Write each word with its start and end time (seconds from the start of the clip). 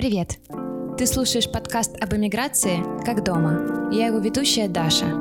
Привет! 0.00 0.38
Ты 0.96 1.06
слушаешь 1.06 1.52
подкаст 1.52 1.94
об 2.02 2.14
эмиграции 2.14 2.82
«Как 3.04 3.22
дома». 3.22 3.90
Я 3.92 4.06
его 4.06 4.16
ведущая 4.16 4.66
Даша. 4.66 5.14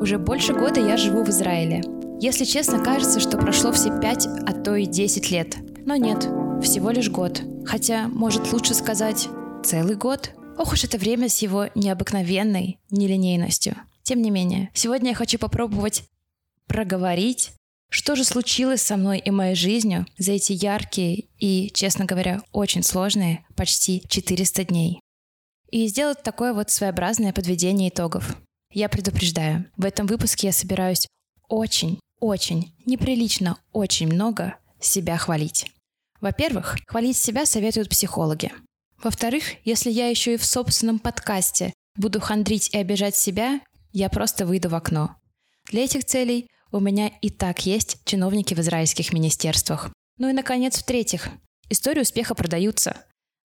Уже 0.00 0.18
больше 0.18 0.52
года 0.52 0.80
я 0.80 0.96
живу 0.96 1.22
в 1.22 1.28
Израиле. 1.28 1.84
Если 2.20 2.44
честно, 2.44 2.82
кажется, 2.82 3.20
что 3.20 3.38
прошло 3.38 3.70
все 3.70 3.96
пять, 4.00 4.26
а 4.26 4.52
то 4.52 4.74
и 4.74 4.86
десять 4.86 5.30
лет. 5.30 5.54
Но 5.86 5.94
нет, 5.94 6.28
всего 6.64 6.90
лишь 6.90 7.10
год. 7.10 7.42
Хотя, 7.64 8.08
может 8.08 8.52
лучше 8.52 8.74
сказать, 8.74 9.28
целый 9.62 9.94
год. 9.94 10.32
Ох 10.58 10.72
уж 10.72 10.82
это 10.82 10.98
время 10.98 11.28
с 11.28 11.38
его 11.38 11.66
необыкновенной 11.76 12.80
нелинейностью. 12.90 13.76
Тем 14.02 14.20
не 14.20 14.32
менее, 14.32 14.68
сегодня 14.74 15.10
я 15.10 15.14
хочу 15.14 15.38
попробовать 15.38 16.02
проговорить 16.66 17.52
что 17.90 18.16
же 18.16 18.24
случилось 18.24 18.82
со 18.82 18.96
мной 18.96 19.18
и 19.18 19.30
моей 19.30 19.54
жизнью 19.54 20.06
за 20.18 20.32
эти 20.32 20.52
яркие 20.52 21.26
и, 21.38 21.70
честно 21.72 22.04
говоря, 22.04 22.42
очень 22.52 22.82
сложные 22.82 23.46
почти 23.56 24.02
400 24.08 24.64
дней? 24.64 25.00
И 25.70 25.86
сделать 25.86 26.22
такое 26.22 26.52
вот 26.52 26.70
своеобразное 26.70 27.32
подведение 27.32 27.88
итогов. 27.88 28.36
Я 28.72 28.88
предупреждаю, 28.88 29.70
в 29.76 29.84
этом 29.84 30.06
выпуске 30.06 30.48
я 30.48 30.52
собираюсь 30.52 31.06
очень, 31.48 32.00
очень, 32.20 32.74
неприлично 32.86 33.58
очень 33.72 34.06
много 34.06 34.56
себя 34.80 35.16
хвалить. 35.16 35.70
Во-первых, 36.20 36.76
хвалить 36.86 37.16
себя 37.16 37.46
советуют 37.46 37.88
психологи. 37.88 38.52
Во-вторых, 39.02 39.44
если 39.64 39.90
я 39.90 40.08
еще 40.08 40.34
и 40.34 40.38
в 40.38 40.44
собственном 40.44 40.98
подкасте 40.98 41.72
буду 41.96 42.20
хандрить 42.20 42.72
и 42.72 42.78
обижать 42.78 43.14
себя, 43.14 43.60
я 43.92 44.08
просто 44.08 44.46
выйду 44.46 44.68
в 44.68 44.74
окно. 44.74 45.16
Для 45.70 45.84
этих 45.84 46.04
целей 46.04 46.48
у 46.74 46.80
меня 46.80 47.12
и 47.20 47.30
так 47.30 47.64
есть 47.66 47.98
чиновники 48.04 48.52
в 48.52 48.58
израильских 48.58 49.12
министерствах. 49.12 49.90
Ну 50.18 50.28
и, 50.28 50.32
наконец, 50.32 50.76
в-третьих, 50.76 51.28
истории 51.70 52.00
успеха 52.00 52.34
продаются. 52.34 52.96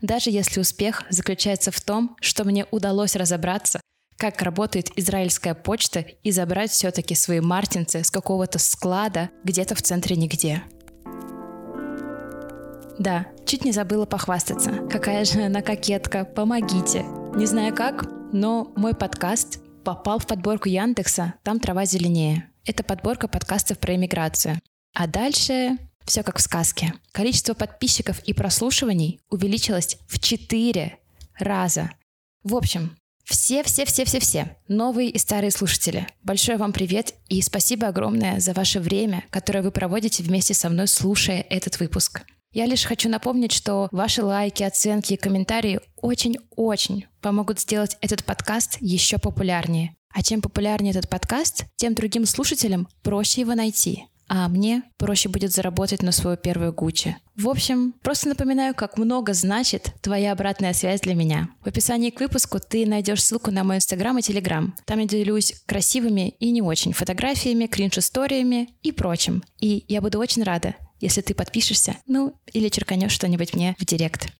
Даже 0.02 0.31
если 0.31 0.59
успех 0.59 1.03
заключается 1.11 1.69
в 1.69 1.80
том, 1.80 2.17
что 2.22 2.44
мне 2.44 2.66
удалось 2.72 3.16
разобраться, 3.16 3.81
как 4.17 4.41
работает 4.41 4.89
израильская 4.97 5.53
почта 5.53 6.00
и 6.00 6.31
забрать 6.31 6.72
все-таки 6.72 7.13
свои 7.13 7.39
мартинцы 7.39 8.03
с 8.03 8.09
какого-то 8.09 8.57
склада 8.57 9.30
где-то 9.44 9.75
в 9.75 9.83
центре 9.83 10.16
нигде. 10.16 10.63
Да, 12.97 13.27
чуть 13.45 13.63
не 13.63 13.72
забыла 13.72 14.07
похвастаться. 14.07 14.72
Какая 14.89 15.23
же 15.23 15.44
она 15.44 15.61
кокетка, 15.61 16.25
помогите. 16.25 17.03
Не 17.35 17.45
знаю 17.45 17.75
как, 17.75 18.05
но 18.33 18.73
мой 18.75 18.95
подкаст 18.95 19.59
попал 19.85 20.17
в 20.17 20.25
подборку 20.25 20.67
Яндекса 20.67 21.35
«Там 21.44 21.59
трава 21.59 21.85
зеленее». 21.85 22.50
Это 22.65 22.83
подборка 22.83 23.27
подкастов 23.27 23.79
про 23.79 23.95
иммиграцию. 23.95 24.59
А 24.93 25.07
дальше 25.07 25.77
все 26.05 26.23
как 26.23 26.39
в 26.39 26.41
сказке. 26.41 26.93
Количество 27.11 27.53
подписчиков 27.53 28.19
и 28.23 28.33
прослушиваний 28.33 29.21
увеличилось 29.29 29.97
в 30.07 30.19
4 30.19 30.97
раза. 31.38 31.91
В 32.43 32.55
общем, 32.55 32.97
все-все-все-все-все, 33.25 34.57
новые 34.67 35.09
и 35.09 35.19
старые 35.19 35.51
слушатели, 35.51 36.07
большой 36.23 36.57
вам 36.57 36.73
привет 36.73 37.13
и 37.27 37.41
спасибо 37.43 37.88
огромное 37.88 38.39
за 38.39 38.53
ваше 38.53 38.79
время, 38.79 39.23
которое 39.29 39.61
вы 39.61 39.71
проводите 39.71 40.23
вместе 40.23 40.55
со 40.55 40.67
мной, 40.69 40.88
слушая 40.88 41.45
этот 41.47 41.79
выпуск. 41.79 42.23
Я 42.52 42.66
лишь 42.66 42.83
хочу 42.83 43.09
напомнить, 43.09 43.52
что 43.52 43.89
ваши 43.92 44.23
лайки, 44.23 44.64
оценки 44.64 45.14
и 45.14 45.17
комментарии 45.17 45.81
очень-очень 45.97 47.06
помогут 47.22 47.59
сделать 47.59 47.95
этот 48.02 48.23
подкаст 48.23 48.78
еще 48.80 49.19
популярнее. 49.19 49.95
А 50.11 50.23
чем 50.23 50.41
популярнее 50.41 50.91
этот 50.91 51.08
подкаст, 51.08 51.66
тем 51.75 51.94
другим 51.94 52.25
слушателям 52.25 52.88
проще 53.03 53.41
его 53.41 53.53
найти. 53.53 54.06
А 54.28 54.47
мне 54.47 54.83
проще 54.97 55.30
будет 55.30 55.52
заработать 55.52 56.03
на 56.03 56.11
свою 56.11 56.38
первую 56.38 56.73
Гуччи. 56.73 57.17
В 57.36 57.50
общем, 57.50 57.94
просто 58.03 58.30
напоминаю, 58.30 58.75
как 58.75 58.97
много 58.97 59.34
значит 59.34 59.94
твоя 60.02 60.31
обратная 60.31 60.73
связь 60.73 61.02
для 61.02 61.16
меня. 61.16 61.50
В 61.63 61.67
описании 61.67 62.11
к 62.11 62.19
выпуску 62.19 62.59
ты 62.59 62.86
найдешь 62.86 63.23
ссылку 63.23 63.50
на 63.50 63.63
мой 63.63 63.78
инстаграм 63.78 64.18
и 64.18 64.22
телеграм. 64.22 64.75
Там 64.85 65.00
я 65.00 65.07
делюсь 65.07 65.53
красивыми 65.66 66.29
и 66.40 66.52
не 66.52 66.62
очень 66.62 66.94
фотографиями, 66.94 67.66
кринж-историями 67.66 68.69
и 68.84 68.91
прочим. 68.91 69.44
И 69.59 69.84
я 69.88 70.00
буду 70.00 70.19
очень 70.19 70.44
рада, 70.44 70.75
если 70.99 71.21
ты 71.21 71.33
подпишешься, 71.33 71.97
ну 72.05 72.39
или 72.53 72.69
черканешь 72.69 73.11
что-нибудь 73.11 73.53
мне 73.53 73.75
в 73.79 73.85
директ. 73.85 74.31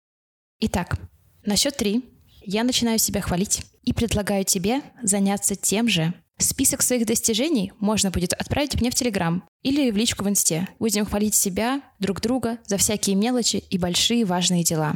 Итак, 0.60 1.00
на 1.46 1.56
счет 1.56 1.78
три 1.78 2.04
я 2.42 2.64
начинаю 2.64 3.00
себя 3.00 3.22
хвалить 3.22 3.64
и 3.84 3.94
предлагаю 3.94 4.44
тебе 4.44 4.82
заняться 5.02 5.56
тем 5.56 5.88
же. 5.88 6.14
Список 6.38 6.82
своих 6.82 7.06
достижений 7.06 7.74
можно 7.80 8.12
будет 8.12 8.34
отправить 8.34 8.80
мне 8.80 8.92
в 8.92 8.96
Телеграм 8.96 9.44
или 9.62 9.92
в 9.92 9.98
личку 9.98 10.24
в 10.24 10.30
Инсте. 10.30 10.70
Будем 10.80 11.06
хвалить 11.06 11.36
себя, 11.36 11.82
друг 12.00 12.22
друга 12.22 12.60
за 12.66 12.78
всякие 12.78 13.16
мелочи 13.16 13.58
и 13.58 13.78
большие 13.78 14.24
важные 14.26 14.64
дела. 14.64 14.96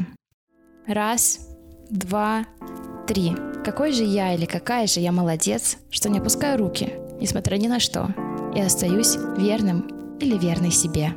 Раз, 0.87 1.47
два, 1.89 2.45
три. 3.07 3.33
Какой 3.65 3.91
же 3.91 4.03
я 4.03 4.33
или 4.33 4.45
какая 4.45 4.87
же 4.87 4.99
я 4.99 5.11
молодец, 5.11 5.77
что 5.89 6.09
не 6.09 6.19
опускаю 6.19 6.57
руки, 6.57 6.93
несмотря 7.19 7.57
ни 7.57 7.67
на 7.67 7.79
что, 7.79 8.13
и 8.55 8.61
остаюсь 8.61 9.15
верным 9.37 10.17
или 10.19 10.37
верной 10.37 10.71
себе. 10.71 11.13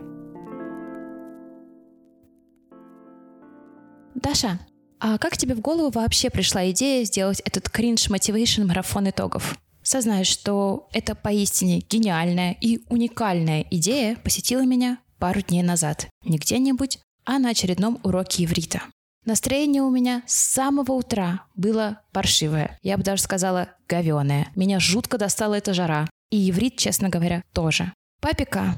Даша, 4.16 4.58
а 4.98 5.18
как 5.18 5.36
тебе 5.36 5.54
в 5.54 5.60
голову 5.60 5.90
вообще 5.90 6.30
пришла 6.30 6.70
идея 6.70 7.04
сделать 7.04 7.40
этот 7.44 7.68
кринж 7.68 8.08
мотивейшн 8.08 8.64
марафон 8.64 9.10
итогов? 9.10 9.58
Сознаюсь, 9.82 10.26
что 10.26 10.88
это 10.92 11.14
поистине 11.14 11.80
гениальная 11.80 12.56
и 12.60 12.80
уникальная 12.88 13.66
идея 13.70 14.16
посетила 14.16 14.64
меня 14.64 14.98
пару 15.18 15.42
дней 15.42 15.62
назад. 15.62 16.08
Не 16.24 16.38
где-нибудь, 16.38 16.98
а 17.24 17.38
на 17.38 17.50
очередном 17.50 18.00
уроке 18.02 18.44
иврита. 18.44 18.82
Настроение 19.26 19.82
у 19.82 19.90
меня 19.90 20.22
с 20.26 20.34
самого 20.34 20.92
утра 20.92 21.42
было 21.54 22.00
паршивое. 22.12 22.78
Я 22.82 22.96
бы 22.96 23.02
даже 23.02 23.22
сказала 23.22 23.68
говеное. 23.88 24.48
Меня 24.56 24.80
жутко 24.80 25.18
достала 25.18 25.54
эта 25.54 25.74
жара. 25.74 26.08
И 26.30 26.50
иврит, 26.50 26.76
честно 26.76 27.08
говоря, 27.08 27.42
тоже. 27.52 27.92
Папика 28.20 28.74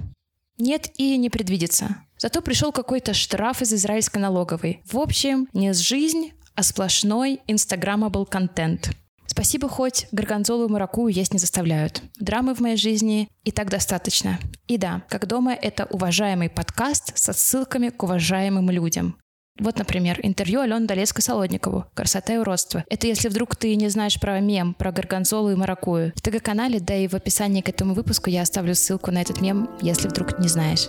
нет 0.59 0.89
и 0.97 1.17
не 1.17 1.31
предвидится. 1.31 2.05
Зато 2.19 2.43
пришел 2.43 2.73
какой-то 2.73 3.15
штраф 3.15 3.63
из 3.63 3.73
израильской 3.73 4.21
налоговой. 4.21 4.83
В 4.85 4.99
общем, 4.99 5.49
не 5.53 5.73
с 5.73 5.79
жизнь, 5.79 6.33
а 6.55 6.63
сплошной 6.63 7.41
инстаграмабл 7.47 8.27
контент. 8.27 8.91
Спасибо 9.27 9.69
хоть 9.69 10.07
горгонзолу 10.11 10.67
и 10.67 10.73
маракую 10.73 11.13
есть 11.13 11.33
не 11.33 11.39
заставляют. 11.39 12.03
Драмы 12.19 12.55
в 12.55 12.61
моей 12.61 12.77
жизни 12.77 13.29
и 13.45 13.53
так 13.53 13.71
достаточно. 13.71 14.41
И 14.67 14.79
да, 14.79 15.03
как 15.09 15.27
дома 15.27 15.55
это 15.55 15.85
уважаемый 15.91 16.49
подкаст 16.49 17.17
со 17.17 17.33
ссылками 17.33 17.91
к 17.91 18.03
уважаемым 18.03 18.71
людям. 18.71 19.17
Вот, 19.59 19.79
например, 19.79 20.21
интервью 20.23 20.61
Алены 20.61 20.87
Долецкой-Солодникову 20.87 21.87
«Красота 21.95 22.35
и 22.35 22.39
уродство». 22.39 22.85
Это 22.89 23.07
если 23.09 23.29
вдруг 23.29 23.57
ты 23.57 23.75
не 23.75 23.89
знаешь 23.89 24.21
про 24.21 24.39
мем, 24.41 24.75
про 24.75 24.93
горгонзолу 24.93 25.51
и 25.51 25.57
маракую. 25.57 26.13
В 26.15 26.23
ТГ-канале, 26.23 26.79
да 26.79 26.95
и 26.95 27.09
в 27.09 27.15
описании 27.15 27.61
к 27.61 27.69
этому 27.69 27.95
выпуску 27.95 28.31
я 28.31 28.43
оставлю 28.43 28.75
ссылку 28.75 29.11
на 29.11 29.21
этот 29.21 29.41
мем, 29.41 29.69
если 29.83 30.09
вдруг 30.09 30.39
не 30.39 30.49
знаешь. 30.49 30.89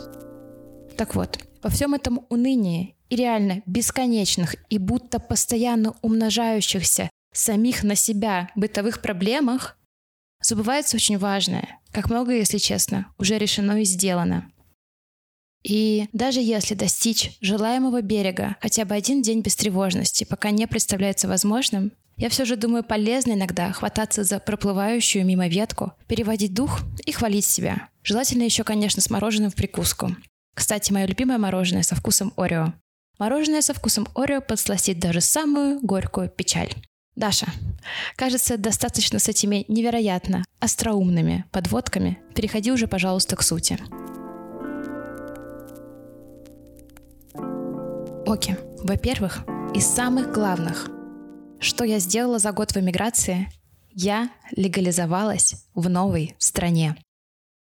Так 0.98 1.16
вот, 1.16 1.40
во 1.64 1.70
всем 1.70 1.94
этом 1.94 2.26
унынии 2.30 2.96
и 3.10 3.16
реально 3.16 3.64
бесконечных 3.66 4.56
и 4.70 4.78
будто 4.78 5.20
постоянно 5.20 5.96
умножающихся 6.02 7.10
самих 7.34 7.84
на 7.84 7.96
себя 7.96 8.50
бытовых 8.56 9.02
проблемах 9.02 9.78
забывается 10.42 10.96
очень 10.96 11.18
важное, 11.18 11.80
как 11.92 12.10
много, 12.10 12.34
если 12.34 12.58
честно, 12.58 13.08
уже 13.18 13.38
решено 13.38 13.82
и 13.82 13.86
сделано. 13.86 14.52
И 15.64 16.08
даже 16.14 16.40
если 16.40 16.74
достичь 16.74 17.38
желаемого 17.42 18.02
берега 18.02 18.56
хотя 18.62 18.86
бы 18.86 18.96
один 18.96 19.22
день 19.22 19.42
без 19.42 19.56
тревожности 19.56 20.24
пока 20.24 20.52
не 20.52 20.68
представляется 20.68 21.28
возможным, 21.28 21.92
я 22.18 22.30
все 22.30 22.44
же 22.44 22.58
думаю 22.58 22.84
полезно 22.84 23.34
иногда 23.34 23.72
хвататься 23.72 24.24
за 24.24 24.40
проплывающую 24.40 25.26
мимо 25.26 25.48
ветку, 25.48 25.94
переводить 26.08 26.54
дух 26.54 26.82
и 27.06 27.12
хвалить 27.12 27.46
себя. 27.46 27.88
Желательно 28.04 28.44
еще, 28.44 28.64
конечно, 28.64 29.02
с 29.02 29.10
мороженым 29.10 29.52
в 29.52 29.56
прикуску. 29.56 30.16
Кстати, 30.54 30.92
мое 30.92 31.06
любимое 31.06 31.38
мороженое 31.38 31.84
со 31.84 31.96
вкусом 31.96 32.34
Орео. 32.36 32.74
Мороженое 33.20 33.62
со 33.62 33.74
вкусом 33.74 34.08
Орео 34.16 34.42
подсластит 34.42 35.00
даже 35.00 35.22
самую 35.22 35.80
горькую 35.82 36.30
печаль. 36.30 36.74
Даша, 37.16 37.48
кажется, 38.16 38.58
достаточно 38.58 39.20
с 39.20 39.28
этими 39.28 39.66
невероятно 39.68 40.44
остроумными 40.60 41.46
подводками. 41.52 42.20
Переходи 42.36 42.72
уже, 42.72 42.88
пожалуйста, 42.88 43.36
к 43.36 43.44
сути. 43.44 43.80
Окей. 48.26 48.56
Во-первых, 48.84 49.46
из 49.74 49.86
самых 49.86 50.32
главных, 50.32 50.90
что 51.60 51.84
я 51.84 52.00
сделала 52.00 52.40
за 52.40 52.52
год 52.52 52.72
в 52.72 52.78
эмиграции, 52.78 53.52
я 53.92 54.30
легализовалась 54.56 55.66
в 55.74 55.90
новой 55.90 56.36
стране. 56.38 56.96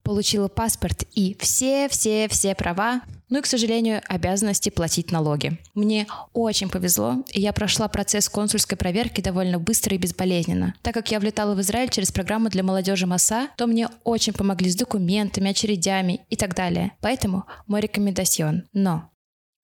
Получила 0.02 0.48
паспорт 0.48 1.04
и 1.12 1.36
все-все-все 1.38 2.54
права, 2.54 3.02
ну 3.28 3.40
и, 3.40 3.42
к 3.42 3.46
сожалению, 3.46 4.00
обязанности 4.08 4.70
платить 4.70 5.10
налоги. 5.10 5.58
Мне 5.74 6.06
очень 6.32 6.70
повезло, 6.70 7.24
и 7.32 7.40
я 7.40 7.52
прошла 7.52 7.88
процесс 7.88 8.28
консульской 8.28 8.78
проверки 8.78 9.20
довольно 9.20 9.58
быстро 9.58 9.94
и 9.94 9.98
безболезненно. 9.98 10.74
Так 10.82 10.94
как 10.94 11.10
я 11.10 11.20
влетала 11.20 11.54
в 11.54 11.60
Израиль 11.60 11.90
через 11.90 12.10
программу 12.10 12.48
для 12.48 12.62
молодежи 12.62 13.06
МАСА, 13.06 13.48
то 13.56 13.66
мне 13.66 13.88
очень 14.04 14.32
помогли 14.32 14.70
с 14.70 14.76
документами, 14.76 15.50
очередями 15.50 16.20
и 16.30 16.36
так 16.36 16.54
далее. 16.54 16.92
Поэтому 17.00 17.44
мой 17.66 17.80
рекомендацион. 17.82 18.64
Но 18.72 19.10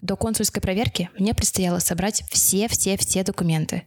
до 0.05 0.17
консульской 0.17 0.63
проверки 0.63 1.11
мне 1.19 1.35
предстояло 1.35 1.81
собрать 1.81 2.23
все-все-все 2.31 3.25
документы. 3.25 3.87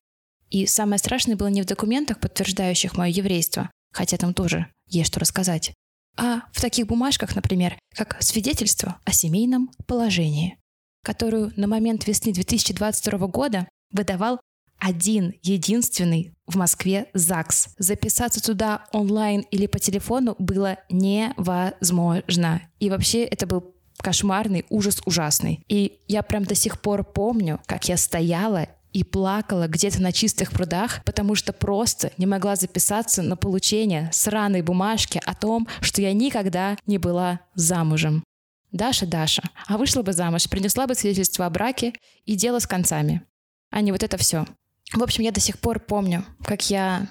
И 0.49 0.65
самое 0.65 0.97
страшное 0.99 1.35
было 1.35 1.47
не 1.47 1.61
в 1.61 1.65
документах, 1.65 2.19
подтверждающих 2.19 2.97
мое 2.97 3.11
еврейство, 3.11 3.69
хотя 3.93 4.17
там 4.17 4.33
тоже 4.33 4.67
есть 4.87 5.07
что 5.11 5.19
рассказать, 5.19 5.73
а 6.17 6.41
в 6.51 6.61
таких 6.61 6.87
бумажках, 6.87 7.35
например, 7.35 7.77
как 7.95 8.21
свидетельство 8.21 8.99
о 9.05 9.11
семейном 9.11 9.69
положении, 9.85 10.57
которую 11.03 11.53
на 11.55 11.67
момент 11.67 12.07
весны 12.07 12.33
2022 12.33 13.27
года 13.27 13.67
выдавал 13.91 14.39
один 14.79 15.33
единственный 15.43 16.33
в 16.47 16.55
Москве 16.55 17.07
ЗАГС. 17.13 17.69
Записаться 17.77 18.41
туда 18.43 18.85
онлайн 18.91 19.41
или 19.51 19.67
по 19.67 19.79
телефону 19.79 20.35
было 20.39 20.79
невозможно. 20.89 22.61
И 22.79 22.89
вообще 22.89 23.23
это 23.23 23.45
был 23.45 23.75
кошмарный 24.01 24.65
ужас 24.69 25.01
ужасный. 25.05 25.63
И 25.67 25.99
я 26.07 26.23
прям 26.23 26.43
до 26.43 26.55
сих 26.55 26.79
пор 26.81 27.03
помню, 27.03 27.59
как 27.65 27.87
я 27.89 27.97
стояла 27.97 28.67
и 28.93 29.03
плакала 29.03 29.67
где-то 29.67 30.01
на 30.01 30.11
чистых 30.11 30.51
прудах, 30.51 31.03
потому 31.03 31.35
что 31.35 31.53
просто 31.53 32.11
не 32.17 32.25
могла 32.25 32.55
записаться 32.55 33.21
на 33.21 33.35
получение 33.35 34.09
сраной 34.11 34.61
бумажки 34.61 35.21
о 35.25 35.35
том, 35.35 35.67
что 35.81 36.01
я 36.01 36.13
никогда 36.13 36.77
не 36.87 36.97
была 36.97 37.41
замужем. 37.53 38.23
Даша, 38.71 39.05
Даша, 39.05 39.43
а 39.67 39.77
вышла 39.77 40.01
бы 40.01 40.13
замуж, 40.13 40.49
принесла 40.49 40.87
бы 40.87 40.95
свидетельство 40.95 41.45
о 41.45 41.49
браке 41.49 41.93
и 42.25 42.35
дело 42.35 42.59
с 42.59 42.67
концами. 42.67 43.21
А 43.69 43.81
не 43.81 43.91
вот 43.91 44.03
это 44.03 44.17
все. 44.17 44.45
В 44.93 45.03
общем, 45.03 45.23
я 45.23 45.31
до 45.31 45.39
сих 45.39 45.59
пор 45.59 45.79
помню, 45.79 46.25
как 46.43 46.69
я 46.69 47.07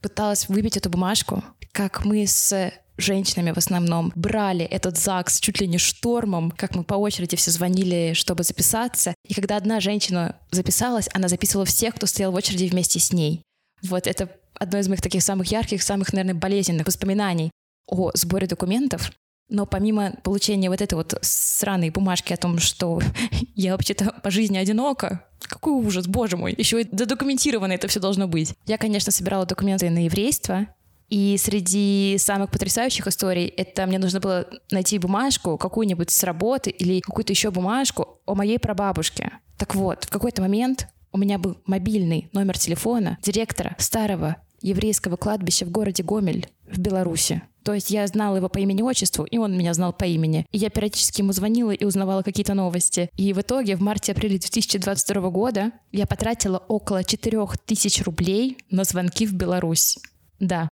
пыталась 0.00 0.48
выбить 0.48 0.76
эту 0.76 0.90
бумажку, 0.90 1.42
как 1.72 2.04
мы 2.04 2.26
с 2.26 2.72
женщинами 3.00 3.52
в 3.52 3.58
основном 3.58 4.12
брали 4.14 4.64
этот 4.64 4.98
ЗАГС 4.98 5.40
чуть 5.40 5.60
ли 5.60 5.66
не 5.66 5.78
штормом, 5.78 6.50
как 6.50 6.74
мы 6.74 6.84
по 6.84 6.94
очереди 6.94 7.36
все 7.36 7.50
звонили, 7.50 8.12
чтобы 8.14 8.42
записаться. 8.42 9.14
И 9.26 9.34
когда 9.34 9.56
одна 9.56 9.80
женщина 9.80 10.36
записалась, 10.50 11.08
она 11.12 11.28
записывала 11.28 11.64
всех, 11.64 11.94
кто 11.94 12.06
стоял 12.06 12.32
в 12.32 12.34
очереди 12.34 12.66
вместе 12.66 12.98
с 12.98 13.12
ней. 13.12 13.42
Вот 13.82 14.06
это 14.06 14.28
одно 14.54 14.78
из 14.78 14.88
моих 14.88 15.00
таких 15.00 15.22
самых 15.22 15.50
ярких, 15.50 15.82
самых, 15.82 16.12
наверное, 16.12 16.38
болезненных 16.38 16.86
воспоминаний 16.86 17.50
о 17.86 18.10
сборе 18.14 18.46
документов. 18.46 19.10
Но 19.48 19.66
помимо 19.66 20.12
получения 20.22 20.70
вот 20.70 20.80
этой 20.80 20.94
вот 20.94 21.18
сраной 21.22 21.90
бумажки 21.90 22.32
о 22.32 22.36
том, 22.36 22.58
что 22.58 23.00
я 23.56 23.72
вообще-то 23.72 24.14
по 24.22 24.30
жизни 24.30 24.58
одинока, 24.58 25.24
какой 25.40 25.72
ужас, 25.72 26.06
боже 26.06 26.36
мой, 26.36 26.54
еще 26.56 26.82
и 26.82 26.84
додокументировано 26.84 27.72
это 27.72 27.88
все 27.88 27.98
должно 27.98 28.28
быть. 28.28 28.54
Я, 28.66 28.78
конечно, 28.78 29.10
собирала 29.10 29.46
документы 29.46 29.90
на 29.90 30.04
еврейство, 30.04 30.68
и 31.10 31.36
среди 31.38 32.16
самых 32.18 32.50
потрясающих 32.50 33.06
историй 33.08 33.46
это 33.46 33.84
мне 33.86 33.98
нужно 33.98 34.20
было 34.20 34.46
найти 34.70 34.98
бумажку 34.98 35.58
какую-нибудь 35.58 36.10
с 36.10 36.22
работы 36.22 36.70
или 36.70 37.00
какую-то 37.00 37.32
еще 37.32 37.50
бумажку 37.50 38.20
о 38.26 38.34
моей 38.34 38.58
прабабушке. 38.58 39.32
Так 39.58 39.74
вот, 39.74 40.04
в 40.04 40.10
какой-то 40.10 40.40
момент 40.40 40.88
у 41.12 41.18
меня 41.18 41.38
был 41.38 41.58
мобильный 41.66 42.30
номер 42.32 42.56
телефона 42.56 43.18
директора 43.22 43.74
старого 43.78 44.36
еврейского 44.62 45.16
кладбища 45.16 45.66
в 45.66 45.70
городе 45.70 46.04
Гомель 46.04 46.48
в 46.70 46.78
Беларуси. 46.78 47.42
То 47.64 47.74
есть 47.74 47.90
я 47.90 48.06
знала 48.06 48.36
его 48.36 48.48
по 48.48 48.58
имени-отчеству, 48.58 49.24
и 49.24 49.36
он 49.36 49.56
меня 49.56 49.74
знал 49.74 49.92
по 49.92 50.04
имени. 50.04 50.46
И 50.50 50.58
я 50.58 50.70
периодически 50.70 51.20
ему 51.20 51.32
звонила 51.32 51.72
и 51.72 51.84
узнавала 51.84 52.22
какие-то 52.22 52.54
новости. 52.54 53.10
И 53.16 53.32
в 53.32 53.40
итоге 53.40 53.76
в 53.76 53.82
марте-апреле 53.82 54.38
2022 54.38 55.30
года 55.30 55.72
я 55.92 56.06
потратила 56.06 56.58
около 56.58 57.04
4000 57.04 58.02
рублей 58.02 58.58
на 58.70 58.84
звонки 58.84 59.26
в 59.26 59.34
Беларусь. 59.34 59.98
Да, 60.38 60.68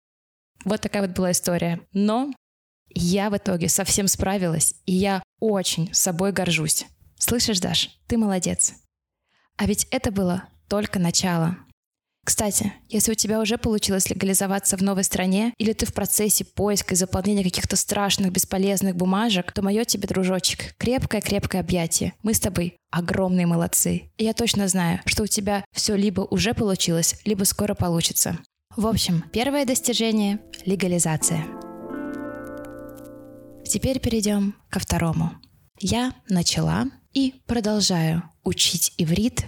вот 0.67 0.81
такая 0.81 1.01
вот 1.01 1.11
была 1.11 1.31
история. 1.31 1.81
Но 1.93 2.33
я 2.89 3.29
в 3.29 3.37
итоге 3.37 3.69
совсем 3.69 4.07
справилась, 4.07 4.75
и 4.85 4.93
я 4.93 5.23
очень 5.39 5.93
собой 5.93 6.31
горжусь. 6.31 6.85
Слышишь, 7.19 7.59
Даш, 7.59 7.89
ты 8.07 8.17
молодец. 8.17 8.73
А 9.57 9.65
ведь 9.65 9.87
это 9.91 10.11
было 10.11 10.43
только 10.67 10.99
начало. 10.99 11.57
Кстати, 12.27 12.73
если 12.89 13.13
у 13.13 13.15
тебя 13.15 13.39
уже 13.39 13.57
получилось 13.57 14.09
легализоваться 14.09 14.75
в 14.75 14.81
новой 14.81 15.05
стране, 15.05 15.53
или 15.57 15.71
ты 15.71 15.85
в 15.85 15.93
процессе 15.93 16.43
поиска 16.43 16.93
и 16.93 16.97
заполнения 16.97 17.41
каких-то 17.41 17.77
страшных, 17.77 18.33
бесполезных 18.33 18.97
бумажек, 18.97 19.53
то 19.53 19.61
мое 19.61 19.85
тебе, 19.85 20.09
дружочек, 20.09 20.75
крепкое-крепкое 20.77 21.61
объятие. 21.61 22.15
Мы 22.23 22.33
с 22.33 22.41
тобой 22.41 22.75
огромные 22.91 23.47
молодцы. 23.47 24.11
И 24.17 24.25
я 24.25 24.33
точно 24.33 24.67
знаю, 24.67 24.99
что 25.05 25.23
у 25.23 25.27
тебя 25.27 25.63
все 25.71 25.95
либо 25.95 26.19
уже 26.19 26.53
получилось, 26.53 27.15
либо 27.23 27.45
скоро 27.45 27.75
получится. 27.75 28.37
В 28.77 28.85
общем, 28.85 29.23
первое 29.33 29.65
достижение– 29.65 30.39
легализация. 30.65 31.43
Теперь 33.65 33.99
перейдем 33.99 34.53
ко 34.69 34.79
второму. 34.79 35.31
Я 35.79 36.13
начала 36.29 36.85
и 37.11 37.41
продолжаю 37.47 38.21
учить 38.43 38.93
иврит, 38.99 39.47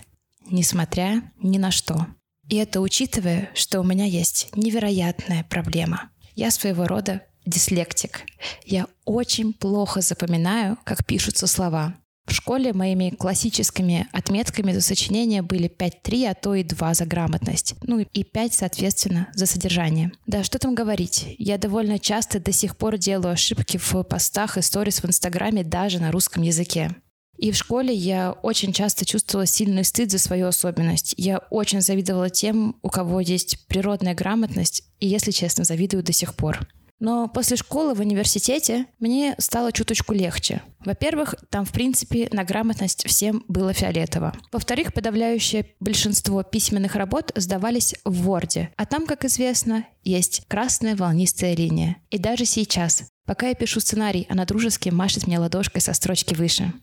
несмотря 0.50 1.32
ни 1.38 1.60
на 1.60 1.70
что. 1.70 2.08
И 2.48 2.56
это 2.56 2.82
учитывая, 2.82 3.52
что 3.54 3.82
у 3.82 3.84
меня 3.84 4.06
есть 4.06 4.50
невероятная 4.56 5.44
проблема. 5.44 6.10
Я 6.34 6.50
своего 6.50 6.88
рода 6.88 7.22
дислектик. 7.46 8.22
Я 8.66 8.88
очень 9.06 9.54
плохо 9.54 10.02
запоминаю, 10.02 10.76
как 10.84 11.06
пишутся 11.06 11.46
слова. 11.46 11.96
В 12.30 12.32
школе 12.32 12.74
моими 12.74 13.10
классическими 13.10 14.08
отметками 14.12 14.72
за 14.72 14.82
сочинение 14.82 15.42
были 15.42 15.68
5-3, 15.68 16.30
а 16.30 16.36
то 16.36 16.54
и 16.54 16.64
2 16.64 16.94
за 16.94 17.06
грамотность. 17.06 17.74
Ну 17.82 18.00
и 18.00 18.24
5, 18.24 18.54
соответственно, 18.54 19.30
за 19.34 19.48
содержание. 19.48 20.12
Да, 20.28 20.44
что 20.44 20.60
там 20.60 20.76
говорить. 20.76 21.36
Я 21.40 21.58
довольно 21.58 21.98
часто 21.98 22.40
до 22.40 22.52
сих 22.52 22.78
пор 22.78 23.00
делаю 23.00 23.34
ошибки 23.34 23.78
в 23.78 24.04
постах 24.04 24.60
и 24.60 24.62
сторис 24.62 25.02
в 25.02 25.08
Инстаграме 25.08 25.64
даже 25.64 26.00
на 26.00 26.12
русском 26.12 26.44
языке. 26.44 26.96
И 27.40 27.52
в 27.52 27.56
школе 27.56 27.96
я 27.96 28.34
очень 28.44 28.74
часто 28.74 29.06
чувствовала 29.06 29.48
сильный 29.48 29.84
стыд 29.84 30.12
за 30.12 30.20
свою 30.20 30.48
особенность. 30.48 31.16
Я 31.18 31.40
очень 31.50 31.82
завидовала 31.82 32.30
тем, 32.30 32.76
у 32.84 32.90
кого 32.90 33.22
есть 33.22 33.66
природная 33.68 34.14
грамотность, 34.14 34.84
и, 35.00 35.08
если 35.08 35.32
честно, 35.32 35.64
завидую 35.64 36.04
до 36.04 36.14
сих 36.14 36.36
пор. 36.36 36.68
Но 37.00 37.30
после 37.30 37.56
школы 37.56 37.94
в 37.94 38.02
университете 38.02 38.88
мне 39.00 39.34
стало 39.38 39.72
чуточку 39.72 40.14
легче. 40.14 40.62
Во-первых, 40.84 41.36
там, 41.50 41.64
в 41.64 41.72
принципе, 41.72 42.28
на 42.34 42.44
грамотность 42.44 43.08
всем 43.08 43.46
было 43.48 43.74
фиолетово. 43.74 44.34
Во-вторых, 44.52 44.94
подавляющее 44.94 45.74
большинство 45.80 46.44
письменных 46.44 46.96
работ 46.96 47.32
сдавались 47.36 47.96
в 48.04 48.30
Word, 48.30 48.68
а 48.76 48.86
там, 48.86 49.06
как 49.06 49.24
известно, 49.26 49.86
есть 50.04 50.46
красная 50.48 50.96
волнистая 50.96 51.56
линия. 51.56 51.98
И 52.10 52.18
даже 52.18 52.46
сейчас, 52.46 53.06
пока 53.26 53.48
я 53.48 53.56
пишу 53.56 53.80
сценарий, 53.80 54.28
она 54.30 54.46
дружески 54.46 54.90
машет 54.90 55.26
мне 55.26 55.40
ладошкой 55.40 55.82
со 55.82 55.94
строчки 55.94 56.34
выше. 56.34 56.74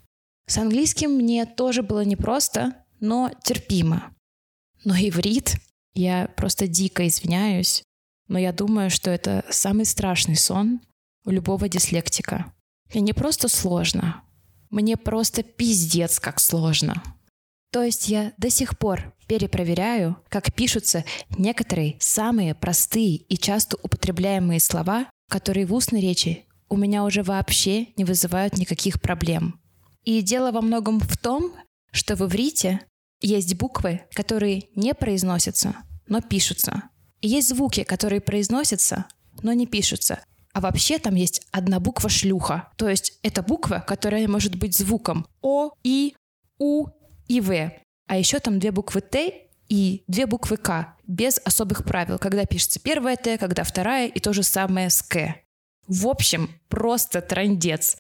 С 0.47 0.57
английским 0.59 1.11
мне 1.11 1.45
тоже 1.45 1.82
было 1.82 2.05
непросто, 2.05 2.75
но 3.01 3.31
терпимо. 3.43 4.15
Но 4.85 4.94
иврит, 4.94 5.56
я 5.94 6.29
просто 6.37 6.69
дико 6.69 7.06
извиняюсь, 7.06 7.82
но 8.29 8.39
я 8.39 8.53
думаю, 8.53 8.91
что 8.91 9.11
это 9.11 9.45
самый 9.51 9.85
страшный 9.85 10.37
сон 10.37 10.81
у 11.25 11.31
любого 11.31 11.69
дислектика. 11.69 12.53
Мне 12.93 13.03
не 13.03 13.13
просто 13.13 13.49
сложно, 13.49 14.23
мне 14.71 14.97
просто 14.97 15.43
пиздец 15.43 16.19
как 16.21 16.41
сложно. 16.41 17.03
То 17.73 17.83
есть 17.83 18.09
я 18.09 18.33
до 18.39 18.49
сих 18.49 18.79
пор 18.79 19.13
перепроверяю, 19.27 20.17
как 20.29 20.55
пишутся 20.55 21.05
некоторые 21.37 21.97
самые 21.99 22.55
простые 22.55 23.17
и 23.17 23.37
часто 23.37 23.77
употребляемые 23.83 24.61
слова, 24.61 25.06
которые 25.29 25.67
в 25.67 25.75
устной 25.75 26.01
речи 26.01 26.45
у 26.69 26.77
меня 26.77 27.05
уже 27.05 27.23
вообще 27.23 27.89
не 27.97 28.05
вызывают 28.05 28.56
никаких 28.56 29.01
проблем. 29.01 29.61
И 30.05 30.23
дело 30.23 30.53
во 30.53 30.61
многом 30.61 31.01
в 31.01 31.17
том, 31.19 31.53
что 31.91 32.15
в 32.17 32.23
иврите 32.23 32.81
есть 33.21 33.55
буквы, 33.55 34.03
которые 34.13 34.65
не 34.75 34.95
произносятся, 34.95 35.77
но 36.06 36.21
пишутся. 36.21 36.85
Есть 37.23 37.49
звуки, 37.49 37.85
которые 37.85 38.20
произносятся, 38.20 39.06
но 39.43 39.53
не 39.53 39.67
пишутся. 39.67 40.20
А 40.53 40.61
вообще 40.61 40.99
там 40.99 41.15
есть 41.15 41.46
одна 41.51 41.81
буква 41.81 42.08
шлюха. 42.08 42.70
То 42.77 42.89
есть 42.89 43.19
это 43.23 43.43
буква, 43.43 43.85
которая 43.87 44.27
может 44.27 44.55
быть 44.55 44.77
звуком 44.77 45.27
О, 45.43 45.70
И, 45.85 46.15
У 46.58 46.87
и 47.29 47.41
В. 47.41 47.73
А 48.08 48.17
еще 48.17 48.39
там 48.39 48.58
две 48.58 48.70
буквы 48.70 49.01
Т 49.03 49.49
и 49.69 50.05
две 50.06 50.27
буквы 50.27 50.56
К, 50.56 50.96
без 51.06 51.39
особых 51.44 51.85
правил, 51.85 52.19
когда 52.19 52.44
пишется 52.46 52.81
первая 52.81 53.17
Т, 53.17 53.37
когда 53.37 53.65
вторая, 53.65 54.08
и 54.08 54.20
то 54.20 54.32
же 54.32 54.43
самое 54.43 54.91
с 54.91 55.03
К. 55.03 55.35
В 55.89 56.06
общем, 56.06 56.51
просто 56.69 57.20
трандец. 57.20 57.96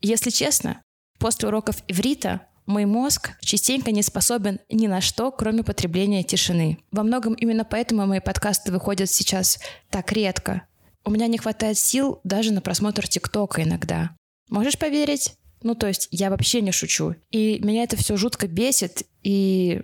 Если 0.00 0.30
честно, 0.30 0.82
после 1.18 1.48
уроков 1.48 1.76
иврита 1.88 2.46
мой 2.66 2.86
мозг 2.86 3.32
частенько 3.40 3.90
не 3.90 4.02
способен 4.02 4.60
ни 4.70 4.86
на 4.86 5.00
что, 5.00 5.30
кроме 5.30 5.62
потребления 5.62 6.22
тишины. 6.22 6.78
Во 6.90 7.02
многом 7.02 7.34
именно 7.34 7.64
поэтому 7.64 8.06
мои 8.06 8.20
подкасты 8.20 8.72
выходят 8.72 9.10
сейчас 9.10 9.58
так 9.90 10.12
редко. 10.12 10.62
У 11.04 11.10
меня 11.10 11.26
не 11.26 11.38
хватает 11.38 11.78
сил 11.78 12.20
даже 12.24 12.52
на 12.52 12.62
просмотр 12.62 13.06
ТикТока 13.06 13.62
иногда. 13.62 14.16
Можешь 14.48 14.78
поверить? 14.78 15.34
Ну, 15.62 15.74
то 15.74 15.86
есть 15.86 16.08
я 16.10 16.30
вообще 16.30 16.60
не 16.60 16.72
шучу. 16.72 17.14
И 17.30 17.58
меня 17.62 17.82
это 17.82 17.96
все 17.96 18.16
жутко 18.16 18.48
бесит, 18.48 19.02
и 19.22 19.82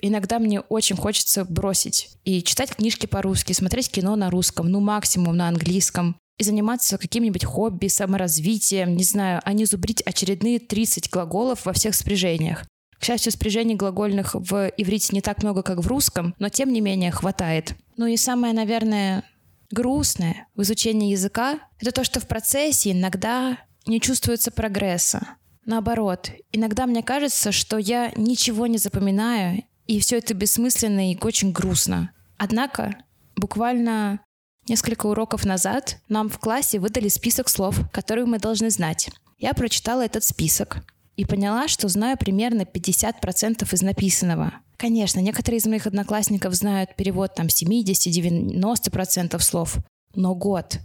иногда 0.00 0.38
мне 0.38 0.60
очень 0.60 0.96
хочется 0.96 1.44
бросить 1.44 2.10
и 2.24 2.42
читать 2.42 2.76
книжки 2.76 3.06
по-русски, 3.06 3.52
смотреть 3.52 3.90
кино 3.90 4.16
на 4.16 4.30
русском, 4.30 4.68
ну 4.68 4.80
максимум 4.80 5.36
на 5.36 5.48
английском. 5.48 6.16
И 6.38 6.44
заниматься 6.44 6.98
каким-нибудь 6.98 7.44
хобби, 7.44 7.88
саморазвитием, 7.88 8.96
не 8.96 9.04
знаю, 9.04 9.40
а 9.44 9.52
не 9.52 9.64
зубрить 9.64 10.02
очередные 10.02 10.58
30 10.58 11.10
глаголов 11.10 11.66
во 11.66 11.72
всех 11.72 11.94
спряжениях. 11.94 12.64
К 12.98 13.04
счастью, 13.04 13.32
спряжений 13.32 13.74
глагольных 13.74 14.34
в 14.34 14.72
иврите 14.76 15.08
не 15.12 15.20
так 15.20 15.42
много, 15.42 15.62
как 15.62 15.78
в 15.78 15.88
русском, 15.88 16.34
но 16.38 16.48
тем 16.48 16.72
не 16.72 16.80
менее 16.80 17.10
хватает. 17.10 17.74
Ну 17.96 18.06
и 18.06 18.16
самое, 18.16 18.54
наверное, 18.54 19.24
грустное 19.72 20.46
в 20.54 20.62
изучении 20.62 21.10
языка— 21.10 21.58
это 21.80 21.90
то, 21.90 22.04
что 22.04 22.20
в 22.20 22.28
процессе 22.28 22.92
иногда 22.92 23.58
не 23.86 24.00
чувствуется 24.00 24.52
прогресса. 24.52 25.36
Наоборот, 25.64 26.30
иногда 26.52 26.86
мне 26.86 27.02
кажется, 27.02 27.52
что 27.52 27.76
я 27.76 28.12
ничего 28.16 28.66
не 28.66 28.78
запоминаю, 28.78 29.64
и 29.86 30.00
все 30.00 30.18
это 30.18 30.34
бессмысленно 30.34 31.10
и 31.12 31.18
очень 31.20 31.52
грустно. 31.52 32.12
Однако, 32.36 32.96
буквально 33.36 34.20
несколько 34.68 35.06
уроков 35.06 35.44
назад 35.44 35.98
нам 36.08 36.28
в 36.28 36.38
классе 36.38 36.78
выдали 36.78 37.08
список 37.08 37.48
слов, 37.48 37.80
которые 37.92 38.26
мы 38.26 38.38
должны 38.38 38.70
знать. 38.70 39.10
Я 39.38 39.54
прочитала 39.54 40.04
этот 40.04 40.24
список 40.24 40.84
и 41.16 41.24
поняла, 41.24 41.68
что 41.68 41.88
знаю 41.88 42.16
примерно 42.16 42.62
50% 42.62 43.74
из 43.74 43.82
написанного. 43.82 44.54
Конечно, 44.76 45.20
некоторые 45.20 45.58
из 45.58 45.66
моих 45.66 45.86
одноклассников 45.86 46.54
знают 46.54 46.96
перевод 46.96 47.34
там 47.34 47.46
70-90% 47.46 49.38
слов, 49.40 49.76
но 50.14 50.34
год, 50.34 50.78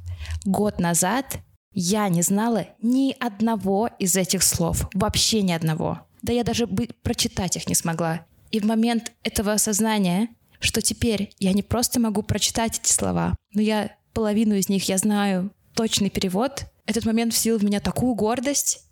год 0.46 0.80
назад 0.80 1.40
я 1.74 2.10
не 2.10 2.22
знала 2.22 2.68
ни 2.82 3.16
одного 3.20 3.90
из 4.00 4.16
этих 4.16 4.44
слов, 4.44 4.90
вообще 4.94 5.42
ни 5.42 5.52
одного. 5.52 6.02
Да 6.22 6.34
я 6.34 6.44
даже 6.44 6.68
бы 6.68 6.90
прочитать 7.04 7.56
их 7.56 7.68
не 7.70 7.76
смогла. 7.76 8.26
И 8.52 8.60
в 8.60 8.66
момент 8.66 9.12
этого 9.24 9.54
осознания, 9.54 10.30
что 10.60 10.82
теперь 10.82 11.32
я 11.40 11.54
не 11.54 11.64
просто 11.64 12.00
могу 12.00 12.24
прочитать 12.24 12.80
эти 12.80 12.92
слова, 12.92 13.36
но 13.54 13.62
я 13.62 13.96
половину 14.14 14.56
из 14.56 14.70
них 14.70 14.88
я 14.90 14.98
знаю 14.98 15.52
точный 15.74 16.10
перевод, 16.10 16.66
этот 16.86 17.06
момент 17.06 17.34
вселил 17.34 17.60
в 17.60 17.64
меня 17.64 17.80
такую 17.80 18.16
гордость, 18.16 18.88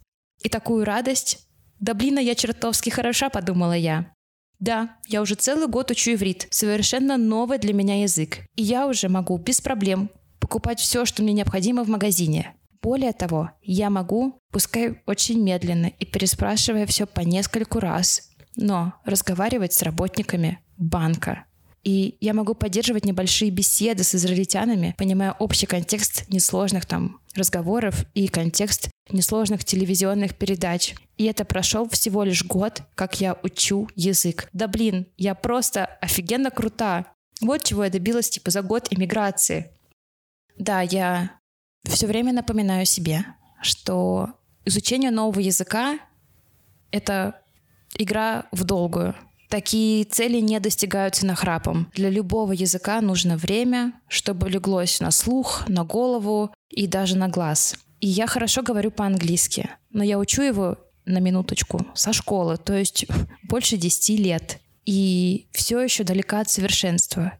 и 0.46 0.50
такую 0.50 0.86
радость. 0.86 1.48
Да 1.80 1.94
блин, 1.94 2.20
а 2.20 2.22
я 2.22 2.36
чертовски 2.36 2.90
хороша, 2.90 3.30
подумала 3.30 3.74
я. 3.74 4.14
Да, 4.60 4.96
я 5.08 5.22
уже 5.22 5.36
целый 5.36 5.68
год 5.68 5.92
учу 5.92 6.14
иврит, 6.14 6.48
совершенно 6.52 7.18
новый 7.18 7.58
для 7.58 7.74
меня 7.74 8.02
язык. 8.04 8.40
И 8.56 8.64
я 8.64 8.88
уже 8.88 9.10
могу 9.10 9.38
без 9.38 9.60
проблем 9.60 10.10
покупать 10.40 10.80
все, 10.80 11.06
что 11.06 11.24
мне 11.24 11.34
необходимо 11.34 11.84
в 11.84 11.90
магазине. 11.90 12.54
Более 12.82 13.12
того, 13.12 13.50
я 13.64 13.90
могу, 13.90 14.40
пускай 14.52 15.02
очень 15.08 15.42
медленно 15.42 15.88
и 15.88 16.06
переспрашивая 16.06 16.86
все 16.86 17.08
по 17.08 17.22
нескольку 17.22 17.80
раз, 17.80 18.30
но 18.56 18.94
разговаривать 19.04 19.74
с 19.74 19.82
работниками 19.82 20.60
банка. 20.78 21.46
И 21.86 22.18
я 22.20 22.34
могу 22.34 22.56
поддерживать 22.56 23.06
небольшие 23.06 23.52
беседы 23.52 24.04
с 24.04 24.16
израильтянами, 24.16 24.96
понимая 24.98 25.34
общий 25.34 25.68
контекст 25.68 26.28
несложных 26.30 26.88
там 26.88 27.20
разговоров 27.36 28.06
и 28.16 28.28
контекст 28.28 28.90
несложных 29.12 29.64
телевизионных 29.64 30.36
передач. 30.36 30.96
И 31.18 31.26
это 31.26 31.46
прошел 31.46 31.88
всего 31.88 32.24
лишь 32.24 32.44
год, 32.44 32.82
как 32.96 33.22
я 33.22 33.38
учу 33.44 33.88
язык. 33.96 34.50
Да 34.52 34.68
блин, 34.68 35.06
я 35.16 35.36
просто 35.36 35.86
офигенно 36.02 36.50
крута. 36.50 37.06
Вот 37.40 37.64
чего 37.64 37.84
я 37.84 37.92
добилась 37.92 38.32
типа 38.32 38.50
за 38.50 38.64
год 38.64 38.88
иммиграции. 38.90 39.70
Да, 40.58 40.82
я 40.82 41.40
все 41.84 42.08
время 42.08 42.34
напоминаю 42.34 42.88
себе, 42.88 43.26
что 43.62 44.30
изучение 44.66 45.12
нового 45.12 45.40
языка— 45.40 46.00
это 46.92 47.42
игра 48.00 48.48
в 48.52 48.64
долгую. 48.64 49.14
Такие 49.50 50.06
цели 50.06 50.40
не 50.40 50.60
достигаются 50.60 51.26
нахрапом. 51.26 51.92
Для 51.94 52.10
любого 52.10 52.52
языка 52.52 53.02
нужно 53.02 53.38
время, 53.38 53.94
чтобы 54.08 54.50
леглось 54.50 55.00
на 55.00 55.12
слух, 55.12 55.68
на 55.68 55.84
голову 55.84 56.54
и 56.70 56.88
даже 56.88 57.18
на 57.18 57.28
глаз. 57.28 57.76
И 58.02 58.08
я 58.08 58.28
хорошо 58.28 58.62
говорю 58.62 58.92
по-английски, 58.92 59.70
но 59.92 60.04
я 60.04 60.20
учу 60.20 60.42
его 60.42 60.78
на 61.06 61.20
минуточку 61.20 61.86
со 61.94 62.14
школы, 62.14 62.58
то 62.58 62.74
есть 62.74 63.06
больше 63.44 63.78
10 63.78 64.20
лет. 64.20 64.60
И 64.86 65.48
все 65.52 65.80
еще 65.80 66.04
далека 66.04 66.42
от 66.42 66.50
совершенства. 66.50 67.34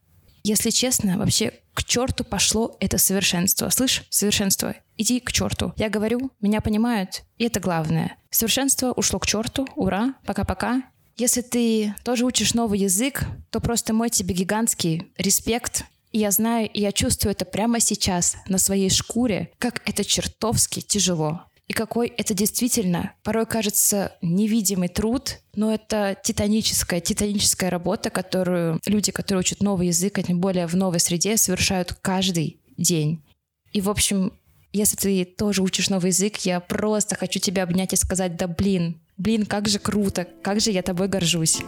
Если 0.44 0.70
честно, 0.70 1.18
вообще 1.18 1.54
к 1.74 1.84
черту 1.84 2.24
пошло 2.24 2.78
это 2.80 2.98
совершенство. 2.98 3.70
Слышь, 3.70 4.04
совершенство, 4.10 4.76
иди 4.98 5.20
к 5.20 5.32
черту. 5.32 5.74
Я 5.76 5.90
говорю, 5.90 6.32
меня 6.40 6.62
понимают, 6.62 7.24
и 7.38 7.46
это 7.46 7.60
главное. 7.60 8.18
Совершенство 8.30 8.92
ушло 8.92 9.20
к 9.20 9.26
черту, 9.26 9.68
ура, 9.76 10.16
пока-пока, 10.26 10.84
если 11.18 11.42
ты 11.42 11.96
тоже 12.04 12.26
учишь 12.26 12.54
новый 12.54 12.80
язык, 12.80 13.24
то 13.50 13.60
просто 13.60 13.94
мой 13.94 14.10
тебе 14.10 14.36
гигантский 14.36 15.12
респект. 15.18 15.86
И 16.12 16.20
я 16.20 16.32
знаю, 16.32 16.70
и 16.70 16.82
я 16.82 16.92
чувствую 16.92 17.32
это 17.32 17.46
прямо 17.46 17.80
сейчас 17.80 18.38
на 18.48 18.58
своей 18.58 18.90
шкуре, 18.90 19.52
как 19.58 19.82
это 19.88 20.04
чертовски 20.04 20.82
тяжело. 20.82 21.44
И 21.68 21.74
какой 21.74 22.08
это 22.10 22.34
действительно 22.34 23.14
порой 23.24 23.46
кажется 23.46 24.14
невидимый 24.22 24.88
труд, 24.88 25.40
но 25.56 25.74
это 25.74 26.16
титаническая, 26.24 27.00
титаническая 27.00 27.70
работа, 27.70 28.12
которую 28.12 28.80
люди, 28.86 29.12
которые 29.12 29.40
учат 29.40 29.62
новый 29.62 29.88
язык, 29.88 30.18
а 30.20 30.24
тем 30.24 30.40
более 30.40 30.68
в 30.68 30.76
новой 30.76 31.00
среде, 31.00 31.38
совершают 31.38 31.94
каждый 32.02 32.60
день. 32.78 33.24
И, 33.72 33.82
в 33.82 33.90
общем, 33.90 34.32
если 34.74 34.96
ты 34.96 35.26
тоже 35.26 35.64
учишь 35.64 35.90
новый 35.90 36.10
язык, 36.12 36.38
я 36.40 36.60
просто 36.60 37.16
хочу 37.16 37.40
тебя 37.40 37.64
обнять 37.64 37.94
и 37.94 37.98
сказать, 37.98 38.36
да 38.36 38.48
блин, 38.48 39.02
Блин, 39.18 39.46
как 39.46 39.68
же 39.68 39.80
круто, 39.80 40.28
как 40.44 40.60
же 40.60 40.72
я 40.72 40.82
тобой 40.82 41.08
горжусь. 41.08 41.62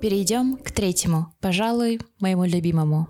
Перейдем 0.00 0.56
к 0.56 0.70
третьему, 0.70 1.34
пожалуй, 1.40 2.00
моему 2.20 2.44
любимому. 2.44 3.08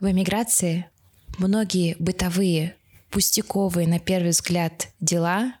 В 0.00 0.10
эмиграции 0.10 0.90
многие 1.38 1.96
бытовые, 1.98 2.76
пустяковые 3.10 3.88
на 3.88 3.98
первый 3.98 4.30
взгляд 4.30 4.88
дела 5.00 5.54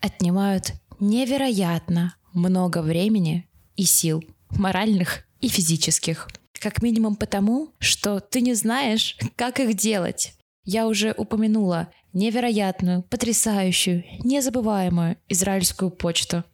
отнимают 0.00 0.72
невероятно 0.98 2.14
много 2.32 2.82
времени 2.82 3.48
и 3.76 3.84
сил, 3.84 4.24
моральных 4.50 5.24
и 5.40 5.48
физических. 5.48 6.28
Как 6.52 6.82
минимум 6.82 7.16
потому, 7.16 7.72
что 7.78 8.20
ты 8.20 8.42
не 8.42 8.54
знаешь, 8.54 9.16
как 9.36 9.60
их 9.60 9.74
делать. 9.74 10.34
Я 10.64 10.86
уже 10.86 11.12
упомянула 11.16 11.92
невероятную, 12.12 13.02
потрясающую, 13.02 14.04
незабываемую 14.24 15.16
израильскую 15.28 15.90
почту. 15.90 16.44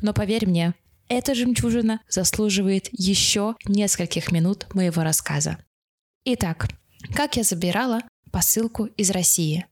Но 0.00 0.12
поверь 0.12 0.46
мне, 0.46 0.74
эта 1.08 1.34
жемчужина 1.34 2.00
заслуживает 2.08 2.88
еще 2.92 3.56
нескольких 3.66 4.32
минут 4.32 4.66
моего 4.74 5.02
рассказа. 5.02 5.58
Итак, 6.24 6.68
как 7.14 7.36
я 7.36 7.42
забирала 7.42 8.02
посылку 8.32 8.86
из 8.86 9.10
России? 9.10 9.66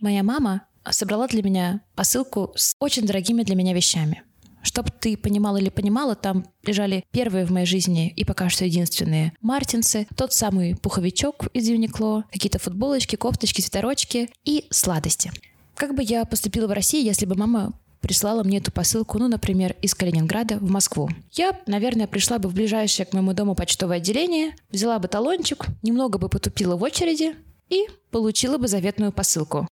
Моя 0.00 0.22
мама 0.22 0.66
собрала 0.88 1.26
для 1.28 1.42
меня 1.42 1.80
посылку 1.94 2.52
с 2.56 2.74
очень 2.78 3.06
дорогими 3.06 3.42
для 3.42 3.54
меня 3.54 3.74
вещами. 3.74 4.22
Чтоб 4.62 4.90
ты 4.90 5.16
понимал 5.16 5.56
или 5.56 5.68
понимала, 5.68 6.14
там 6.14 6.44
лежали 6.64 7.04
первые 7.10 7.46
в 7.46 7.50
моей 7.50 7.66
жизни 7.66 8.12
и 8.14 8.24
пока 8.24 8.48
что 8.48 8.64
единственные 8.64 9.32
мартинсы, 9.40 10.06
тот 10.16 10.32
самый 10.32 10.76
пуховичок 10.76 11.46
из 11.54 11.68
Юникло, 11.68 12.24
какие-то 12.30 12.58
футболочки, 12.58 13.16
кофточки, 13.16 13.60
свитерочки 13.60 14.30
и 14.44 14.66
сладости. 14.70 15.32
Как 15.74 15.94
бы 15.94 16.02
я 16.02 16.24
поступила 16.24 16.66
в 16.66 16.72
России, 16.72 17.04
если 17.04 17.26
бы 17.26 17.36
мама 17.36 17.72
прислала 18.00 18.42
мне 18.42 18.58
эту 18.58 18.72
посылку, 18.72 19.18
ну, 19.18 19.28
например, 19.28 19.76
из 19.82 19.94
Калининграда 19.94 20.56
в 20.56 20.70
Москву. 20.70 21.08
Я, 21.32 21.58
наверное, 21.66 22.06
пришла 22.06 22.38
бы 22.38 22.48
в 22.48 22.54
ближайшее 22.54 23.06
к 23.06 23.12
моему 23.12 23.32
дому 23.32 23.54
почтовое 23.54 23.98
отделение, 23.98 24.54
взяла 24.70 24.98
бы 24.98 25.08
талончик, 25.08 25.66
немного 25.82 26.18
бы 26.18 26.28
потупила 26.28 26.76
в 26.76 26.82
очереди 26.82 27.34
и 27.68 27.86
получила 28.10 28.58
бы 28.58 28.68
заветную 28.68 29.12
посылку. 29.12 29.68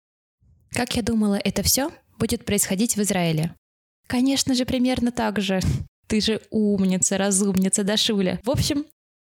Как 0.70 0.96
я 0.96 1.02
думала, 1.02 1.36
это 1.36 1.62
все 1.62 1.90
будет 2.18 2.44
происходить 2.44 2.96
в 2.96 3.02
Израиле. 3.02 3.54
Конечно 4.06 4.54
же, 4.54 4.64
примерно 4.64 5.10
так 5.10 5.40
же. 5.40 5.60
Ты 6.06 6.20
же 6.20 6.40
умница, 6.50 7.18
разумница, 7.18 7.82
Дашуля. 7.82 8.40
В 8.44 8.50
общем, 8.50 8.86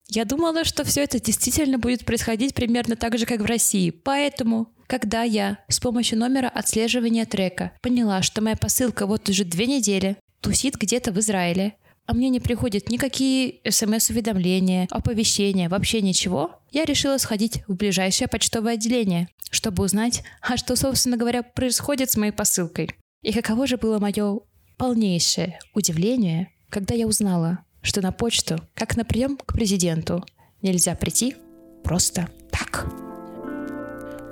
я 0.08 0.26
думала, 0.26 0.64
что 0.64 0.84
все 0.84 1.04
это 1.04 1.20
действительно 1.20 1.78
будет 1.78 2.06
происходить 2.06 2.54
примерно 2.54 2.96
так 2.96 3.18
же, 3.18 3.26
как 3.26 3.42
в 3.42 3.46
России. 3.46 3.90
Поэтому, 3.90 4.70
когда 4.88 5.24
я 5.24 5.60
с 5.68 5.80
помощью 5.80 6.20
номера 6.20 6.50
отслеживания 6.50 7.26
трека 7.26 7.72
поняла, 7.82 8.22
что 8.22 8.42
моя 8.42 8.56
посылка 8.56 9.06
вот 9.06 9.30
уже 9.30 9.46
две 9.46 9.68
недели 9.68 10.18
тусит 10.42 10.76
где-то 10.76 11.12
в 11.12 11.20
Израиле, 11.20 11.76
а 12.06 12.14
мне 12.14 12.30
не 12.30 12.40
приходят 12.40 12.90
никакие 12.90 13.60
смс-уведомления, 13.70 14.88
оповещения, 14.90 15.70
вообще 15.70 16.02
ничего, 16.02 16.60
я 16.72 16.84
решила 16.84 17.18
сходить 17.18 17.64
в 17.68 17.76
ближайшее 17.76 18.28
почтовое 18.28 18.74
отделение, 18.74 19.30
чтобы 19.50 19.84
узнать, 19.84 20.24
а 20.42 20.58
что, 20.58 20.76
собственно 20.76 21.16
говоря, 21.16 21.44
происходит 21.44 22.12
с 22.12 22.18
моей 22.18 22.34
посылкой. 22.34 22.90
И 23.22 23.32
каково 23.32 23.68
же 23.68 23.78
было 23.78 24.00
мое 24.00 24.40
полнейшее 24.82 25.60
удивление, 25.76 26.50
когда 26.72 26.96
я 26.96 27.06
узнала, 27.06 27.60
что 27.84 28.02
на 28.02 28.12
почту, 28.12 28.60
как 28.74 28.98
на 28.98 29.06
прием 29.06 29.38
к 29.38 29.54
президенту, 29.54 30.26
нельзя 30.64 30.96
прийти 30.96 31.36
просто 31.84 32.30
так. 32.50 32.88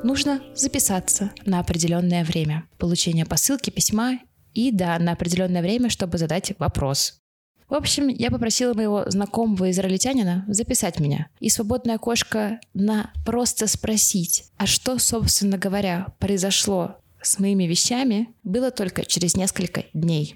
Нужно 0.03 0.41
записаться 0.55 1.29
на 1.45 1.59
определенное 1.59 2.23
время 2.23 2.63
получения 2.79 3.27
посылки, 3.27 3.69
письма 3.69 4.21
и, 4.55 4.71
да, 4.71 4.97
на 4.97 5.11
определенное 5.11 5.61
время, 5.61 5.91
чтобы 5.91 6.17
задать 6.17 6.53
вопрос. 6.57 7.19
В 7.67 7.75
общем, 7.75 8.07
я 8.07 8.31
попросила 8.31 8.73
моего 8.73 9.03
знакомого 9.05 9.69
израильтянина 9.69 10.45
записать 10.47 10.99
меня. 10.99 11.27
И 11.39 11.51
свободное 11.51 11.97
окошко 11.97 12.59
на 12.73 13.13
просто 13.23 13.67
спросить, 13.67 14.45
а 14.57 14.65
что, 14.65 14.97
собственно 14.97 15.59
говоря, 15.59 16.07
произошло 16.17 16.95
с 17.21 17.39
моими 17.39 17.65
вещами, 17.65 18.33
было 18.43 18.71
только 18.71 19.05
через 19.05 19.35
несколько 19.35 19.85
дней. 19.93 20.35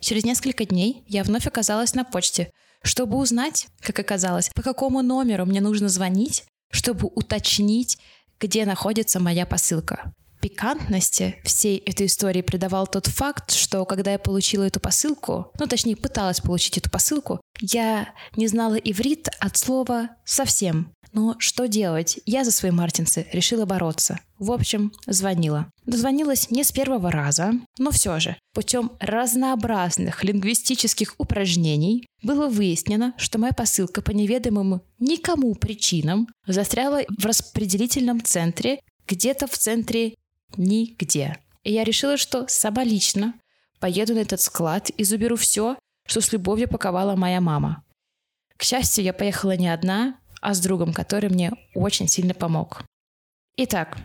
Через 0.00 0.24
несколько 0.24 0.64
дней 0.64 1.04
я 1.06 1.24
вновь 1.24 1.46
оказалась 1.46 1.94
на 1.94 2.04
почте, 2.04 2.50
чтобы 2.82 3.18
узнать, 3.18 3.68
как 3.80 3.98
оказалось, 3.98 4.50
по 4.54 4.62
какому 4.62 5.02
номеру 5.02 5.44
мне 5.46 5.60
нужно 5.60 5.88
звонить, 5.88 6.44
чтобы 6.70 7.08
уточнить, 7.14 7.98
где 8.38 8.64
находится 8.64 9.20
моя 9.20 9.44
посылка. 9.44 10.12
Пикантности 10.40 11.36
всей 11.44 11.76
этой 11.76 12.06
истории 12.06 12.40
придавал 12.40 12.86
тот 12.86 13.06
факт, 13.06 13.52
что 13.52 13.84
когда 13.84 14.12
я 14.12 14.18
получила 14.18 14.64
эту 14.64 14.80
посылку, 14.80 15.52
ну 15.58 15.66
точнее 15.66 15.96
пыталась 15.96 16.40
получить 16.40 16.78
эту 16.78 16.90
посылку, 16.90 17.42
я 17.60 18.08
не 18.36 18.46
знала 18.48 18.76
иврит 18.76 19.28
от 19.38 19.58
слова 19.58 20.08
совсем. 20.24 20.94
Но 21.12 21.34
что 21.38 21.66
делать? 21.66 22.20
Я 22.24 22.44
за 22.44 22.52
свои 22.52 22.70
мартинсы 22.70 23.26
решила 23.32 23.64
бороться. 23.64 24.20
В 24.38 24.52
общем, 24.52 24.92
звонила. 25.06 25.70
Дозвонилась 25.84 26.50
не 26.50 26.62
с 26.62 26.70
первого 26.70 27.10
раза, 27.10 27.52
но 27.78 27.90
все 27.90 28.20
же, 28.20 28.36
путем 28.54 28.92
разнообразных 29.00 30.22
лингвистических 30.22 31.14
упражнений 31.18 32.06
было 32.22 32.48
выяснено, 32.48 33.12
что 33.16 33.38
моя 33.38 33.52
посылка 33.52 34.02
по 34.02 34.12
неведомым 34.12 34.82
никому 34.98 35.54
причинам 35.54 36.28
застряла 36.46 37.02
в 37.18 37.26
распределительном 37.26 38.22
центре, 38.22 38.80
где-то 39.08 39.48
в 39.48 39.58
центре 39.58 40.14
нигде. 40.56 41.38
И 41.64 41.72
я 41.72 41.84
решила, 41.84 42.16
что 42.16 42.46
сама 42.48 42.84
лично 42.84 43.34
поеду 43.80 44.14
на 44.14 44.20
этот 44.20 44.40
склад 44.40 44.90
и 44.90 45.04
заберу 45.04 45.36
все, 45.36 45.76
что 46.06 46.20
с 46.20 46.32
любовью 46.32 46.68
паковала 46.68 47.16
моя 47.16 47.40
мама. 47.40 47.82
К 48.56 48.62
счастью, 48.62 49.04
я 49.04 49.12
поехала 49.12 49.56
не 49.56 49.68
одна, 49.68 50.19
а 50.40 50.54
с 50.54 50.60
другом, 50.60 50.92
который 50.92 51.30
мне 51.30 51.52
очень 51.74 52.08
сильно 52.08 52.34
помог. 52.34 52.84
Итак, 53.56 53.98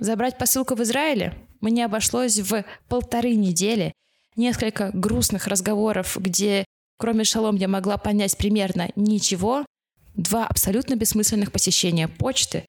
забрать 0.00 0.38
посылку 0.38 0.74
в 0.74 0.82
Израиле 0.82 1.34
мне 1.60 1.84
обошлось 1.84 2.38
в 2.38 2.64
полторы 2.88 3.34
недели, 3.34 3.92
несколько 4.36 4.90
грустных 4.92 5.46
разговоров, 5.46 6.16
где 6.20 6.64
кроме 6.98 7.24
шалом 7.24 7.56
я 7.56 7.68
могла 7.68 7.96
понять 7.96 8.36
примерно 8.36 8.90
ничего, 8.96 9.64
два 10.14 10.46
абсолютно 10.46 10.94
бессмысленных 10.94 11.52
посещения 11.52 12.08
почты 12.08 12.66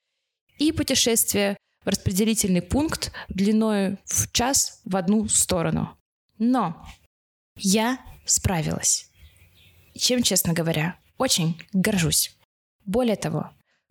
и 0.57 0.71
путешествие 0.71 1.57
в 1.83 1.89
распределительный 1.89 2.61
пункт 2.61 3.11
длиной 3.29 3.97
в 4.05 4.31
час 4.31 4.81
в 4.85 4.95
одну 4.95 5.27
сторону. 5.27 5.97
Но 6.37 6.85
я 7.57 7.99
справилась. 8.25 9.09
Чем, 9.95 10.23
честно 10.23 10.53
говоря, 10.53 10.97
очень 11.17 11.61
горжусь. 11.71 12.34
Более 12.85 13.15
того, 13.15 13.49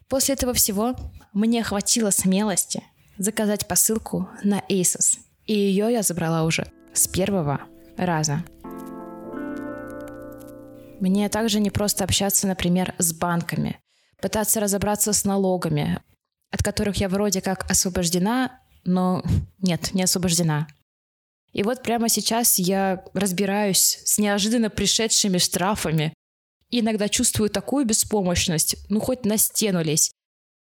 после 0.09 0.35
этого 0.35 0.53
всего 0.53 0.95
мне 1.33 1.63
хватило 1.63 2.11
смелости 2.11 2.83
заказать 3.19 3.67
посылку 3.67 4.29
на 4.43 4.61
ASOS. 4.71 5.19
И 5.47 5.55
ее 5.55 5.93
я 5.93 6.03
забрала 6.03 6.45
уже 6.45 6.67
с 6.93 7.07
первого 7.07 7.61
раза. 7.97 8.45
Мне 11.01 11.29
также 11.29 11.61
не 11.61 11.71
просто 11.71 12.05
общаться, 12.05 12.47
например, 12.47 12.95
с 12.99 13.13
банками, 13.13 13.79
пытаться 14.23 14.61
разобраться 14.61 15.13
с 15.13 15.25
налогами, 15.25 16.01
от 16.51 16.63
которых 16.63 16.97
я 16.97 17.09
вроде 17.09 17.41
как 17.41 17.71
освобождена, 17.71 18.61
но 18.85 19.23
нет, 19.59 19.93
не 19.93 20.03
освобождена. 20.03 20.69
И 21.53 21.63
вот 21.63 21.83
прямо 21.83 22.09
сейчас 22.09 22.59
я 22.59 23.05
разбираюсь 23.13 24.01
с 24.05 24.19
неожиданно 24.19 24.71
пришедшими 24.71 25.39
штрафами, 25.39 26.15
иногда 26.81 27.09
чувствую 27.09 27.51
такую 27.51 27.85
беспомощность, 27.85 28.77
ну 28.89 29.01
хоть 29.01 29.25
на 29.25 29.37
стену 29.37 29.83
лезь. 29.83 30.11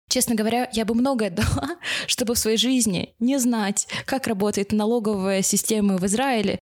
Честно 0.08 0.34
говоря, 0.34 0.68
я 0.72 0.84
бы 0.84 0.94
многое 0.94 1.30
дала, 1.30 1.76
чтобы 2.06 2.34
в 2.34 2.38
своей 2.38 2.56
жизни 2.56 3.14
не 3.18 3.38
знать, 3.38 3.86
как 4.06 4.26
работает 4.26 4.72
налоговая 4.72 5.42
система 5.42 5.98
в 5.98 6.06
Израиле 6.06 6.58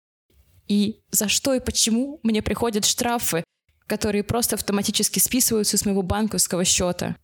и 0.68 1.02
за 1.12 1.30
что 1.30 1.54
и 1.54 1.60
почему 1.60 2.20
мне 2.24 2.42
приходят 2.42 2.86
штрафы, 2.86 3.44
которые 3.88 4.24
просто 4.24 4.56
автоматически 4.56 5.20
списываются 5.20 5.78
с 5.78 5.86
моего 5.86 6.02
банковского 6.02 6.66
счета. 6.66 7.16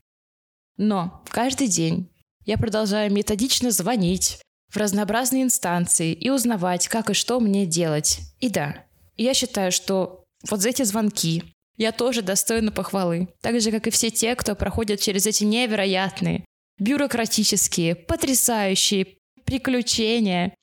Но 0.78 1.24
каждый 1.30 1.67
день 1.67 2.10
я 2.46 2.58
продолжаю 2.58 3.12
методично 3.12 3.72
звонить 3.72 4.41
в 4.69 4.78
разнообразные 4.78 5.43
инстанции 5.43 6.13
и 6.13 6.30
узнавать, 6.30 6.88
как 6.88 7.10
и 7.10 7.13
что 7.13 7.39
мне 7.39 7.65
делать. 7.65 8.19
И 8.39 8.50
да, 8.50 8.86
я 9.17 9.34
считаю, 9.34 9.72
что 9.72 10.24
вот 10.50 10.62
за 10.62 10.69
эти 10.69 10.84
звонки 10.84 11.43
я 11.78 11.92
тоже 11.92 12.22
достойна 12.22 12.72
похвалы. 12.72 13.30
Так 13.42 13.60
же, 13.60 13.72
как 13.72 13.88
и 13.88 13.92
все 13.92 14.10
те, 14.10 14.36
кто 14.36 14.56
проходит 14.56 15.00
через 15.00 15.26
эти 15.26 15.44
невероятные, 15.44 16.46
бюрократические, 16.80 17.96
потрясающие 17.96 19.18
приключения 19.46 20.56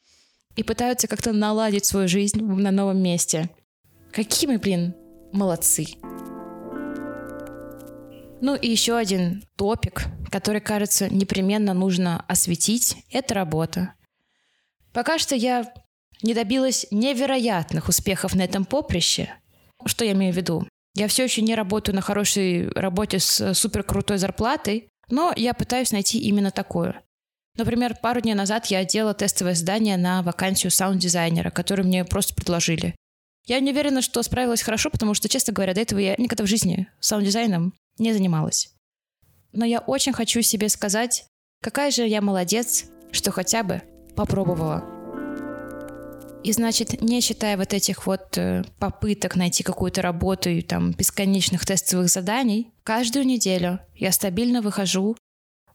и 0.57 0.63
пытаются 0.63 1.09
как-то 1.09 1.33
наладить 1.33 1.85
свою 1.85 2.09
жизнь 2.09 2.43
на 2.43 2.71
новом 2.71 3.03
месте. 3.03 3.51
Какие 4.13 4.49
мы, 4.49 4.59
блин, 4.59 4.95
молодцы. 5.33 5.87
Ну 8.41 8.55
и 8.55 8.69
еще 8.69 8.97
один 8.97 9.43
топик, 9.57 10.05
который, 10.31 10.61
кажется, 10.61 11.13
непременно 11.13 11.75
нужно 11.75 12.25
осветить, 12.29 12.97
это 13.11 13.35
работа. 13.35 13.95
Пока 14.93 15.19
что 15.19 15.35
я 15.35 15.73
не 16.23 16.35
добилась 16.35 16.87
невероятных 16.91 17.89
успехов 17.89 18.35
на 18.35 18.43
этом 18.43 18.65
поприще. 18.65 19.33
Что 19.85 20.05
я 20.05 20.13
имею 20.13 20.33
в 20.33 20.37
виду? 20.37 20.67
Я 20.99 21.07
все 21.07 21.23
еще 21.23 21.43
не 21.43 21.55
работаю 21.55 21.95
на 21.95 22.01
хорошей 22.01 22.69
работе 22.71 23.21
с 23.21 23.41
э, 23.41 23.55
супер 23.55 23.85
крутой 23.85 24.19
зарплатой, 24.19 24.89
но 25.09 25.33
я 25.37 25.55
пытаюсь 25.55 25.93
найти 25.93 26.19
именно 26.19 26.51
такую. 26.51 26.93
Например, 27.57 27.97
пару 28.03 28.21
дней 28.21 28.35
назад 28.35 28.67
я 28.67 28.85
делала 28.85 29.15
тестовое 29.15 29.55
задание 29.55 29.97
на 29.97 30.23
вакансию 30.23 30.73
саунд-дизайнера, 30.73 31.51
которую 31.51 31.87
мне 31.87 32.05
просто 32.05 32.35
предложили. 32.35 32.97
Я 33.47 33.61
не 33.61 33.71
уверена, 33.71 34.03
что 34.03 34.25
справилась 34.25 34.63
хорошо, 34.63 34.91
потому 34.91 35.15
что, 35.15 35.29
честно 35.29 35.53
говоря, 35.53 35.73
до 35.73 35.83
этого 35.83 36.01
я 36.01 36.17
никогда 36.19 36.43
в 36.43 36.49
жизни 36.49 36.89
саунд-дизайном 36.99 37.75
не 37.99 38.13
занималась. 38.13 38.71
Но 39.53 39.65
я 39.65 39.79
очень 39.79 40.13
хочу 40.13 40.43
себе 40.43 40.69
сказать, 40.69 41.27
какая 41.63 41.93
же 41.93 42.09
я 42.09 42.21
молодец, 42.21 42.87
что 43.13 43.31
хотя 43.31 43.63
бы 43.63 43.83
попробовала. 44.17 44.98
И 46.45 46.53
значит, 46.53 47.03
не 47.03 47.21
считая 47.21 47.57
вот 47.57 47.75
этих 47.75 48.07
вот 48.07 48.39
э, 48.39 48.65
попыток 48.79 49.35
найти 49.37 49.63
какую-то 49.63 50.03
работу 50.03 50.49
и 50.49 50.63
там 50.63 50.93
бесконечных 50.93 51.67
тестовых 51.67 52.09
заданий, 52.09 52.73
каждую 52.85 53.27
неделю 53.27 53.81
я 53.97 54.13
стабильно 54.13 54.63
выхожу 54.63 55.17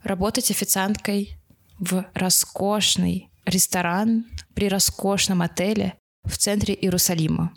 работать 0.02 0.52
официанткой 0.52 1.38
в 1.80 2.06
роскошный 2.14 3.30
ресторан 3.46 4.26
при 4.54 4.70
роскошном 4.70 5.42
отеле 5.42 5.96
в 6.24 6.38
центре 6.38 6.74
Иерусалима. 6.74 7.54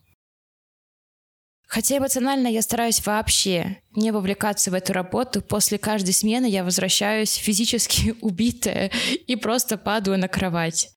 Хотя 1.69 1.99
эмоционально 1.99 2.49
я 2.49 2.63
стараюсь 2.63 3.05
вообще 3.05 3.79
не 3.95 4.13
вовлекаться 4.13 4.71
в 4.71 4.75
эту 4.75 4.93
работу, 4.93 5.43
после 5.43 5.79
каждой 5.79 6.13
смены 6.13 6.47
я 6.47 6.65
возвращаюсь 6.65 7.35
физически 7.35 8.15
убитая 8.21 8.91
и 9.27 9.37
просто 9.37 9.77
падаю 9.77 10.19
на 10.19 10.29
кровать. 10.29 10.96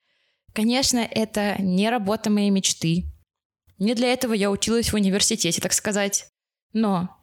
Конечно, 0.60 0.98
это 1.00 1.56
не 1.62 1.90
работа 1.90 2.30
моей 2.30 2.50
мечты. 2.50 3.06
Не 3.78 3.94
для 3.94 4.12
этого 4.12 4.34
я 4.34 4.52
училась 4.52 4.92
в 4.92 4.94
университете, 4.94 5.62
так 5.62 5.72
сказать. 5.72 6.28
Но 6.74 7.16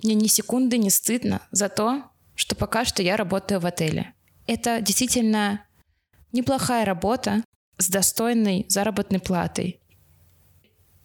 мне 0.00 0.14
ни 0.14 0.28
секунды 0.28 0.78
не 0.78 0.90
стыдно 0.90 1.42
за 1.50 1.68
то, 1.68 2.04
что 2.36 2.54
пока 2.54 2.84
что 2.84 3.02
я 3.02 3.16
работаю 3.16 3.58
в 3.58 3.66
отеле. 3.66 4.14
Это 4.46 4.80
действительно 4.80 5.66
неплохая 6.30 6.84
работа 6.84 7.42
с 7.78 7.88
достойной 7.88 8.64
заработной 8.68 9.18
платой. 9.18 9.80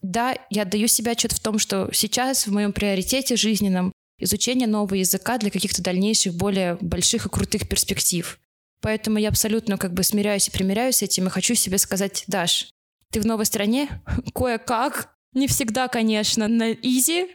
Да, 0.04 0.38
я 0.52 0.65
даю 0.65 0.86
себе 0.86 1.13
отчет 1.13 1.32
в 1.32 1.39
том, 1.39 1.58
что 1.58 1.89
сейчас 1.91 2.45
в 2.45 2.54
моем 2.54 2.71
приоритете 2.71 3.36
жизненном 3.36 3.93
изучение 4.19 4.67
нового 4.67 4.93
языка 4.93 5.39
для 5.39 5.49
каких-то 5.49 5.82
дальнейших 5.82 6.36
более 6.36 6.78
больших 6.82 7.25
и 7.25 7.30
крутых 7.30 7.67
перспектив. 7.67 8.39
Поэтому 8.81 9.17
я 9.17 9.29
абсолютно 9.29 9.77
как 9.77 9.93
бы 9.93 10.03
смиряюсь 10.03 10.47
и 10.47 10.51
примиряюсь 10.51 10.97
с 10.97 11.01
этим 11.01 11.27
и 11.27 11.31
хочу 11.31 11.55
себе 11.55 11.77
сказать, 11.77 12.23
Даш, 12.27 12.69
ты 13.11 13.19
в 13.19 13.25
новой 13.25 13.45
стране, 13.45 13.89
кое-как, 14.33 15.13
не 15.33 15.47
всегда, 15.47 15.87
конечно, 15.87 16.47
на 16.47 16.71
изи, 16.71 17.27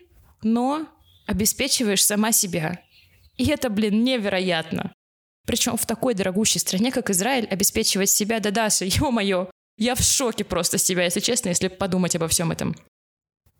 но 0.43 0.89
обеспечиваешь 1.27 2.05
сама 2.05 2.33
себя. 2.33 2.81
И 3.37 3.47
это, 3.47 3.69
блин, 3.69 4.05
невероятно. 4.05 4.93
Причем 5.47 5.77
в 5.77 5.87
такой 5.87 6.15
дорогущей 6.15 6.61
стране, 6.61 6.91
как 6.91 7.11
Израиль, 7.11 7.47
обеспечивать 7.47 8.11
себя, 8.11 8.41
да 8.41 8.51
Даша, 8.51 8.85
ё-моё, 8.87 9.51
я 9.77 9.95
в 9.95 10.03
шоке 10.03 10.45
просто 10.45 10.79
с 10.79 10.85
тебя, 10.85 11.05
если 11.05 11.21
честно, 11.21 11.49
если 11.49 11.69
подумать 11.69 12.17
обо 12.17 12.29
всем 12.29 12.53
этом. 12.53 12.75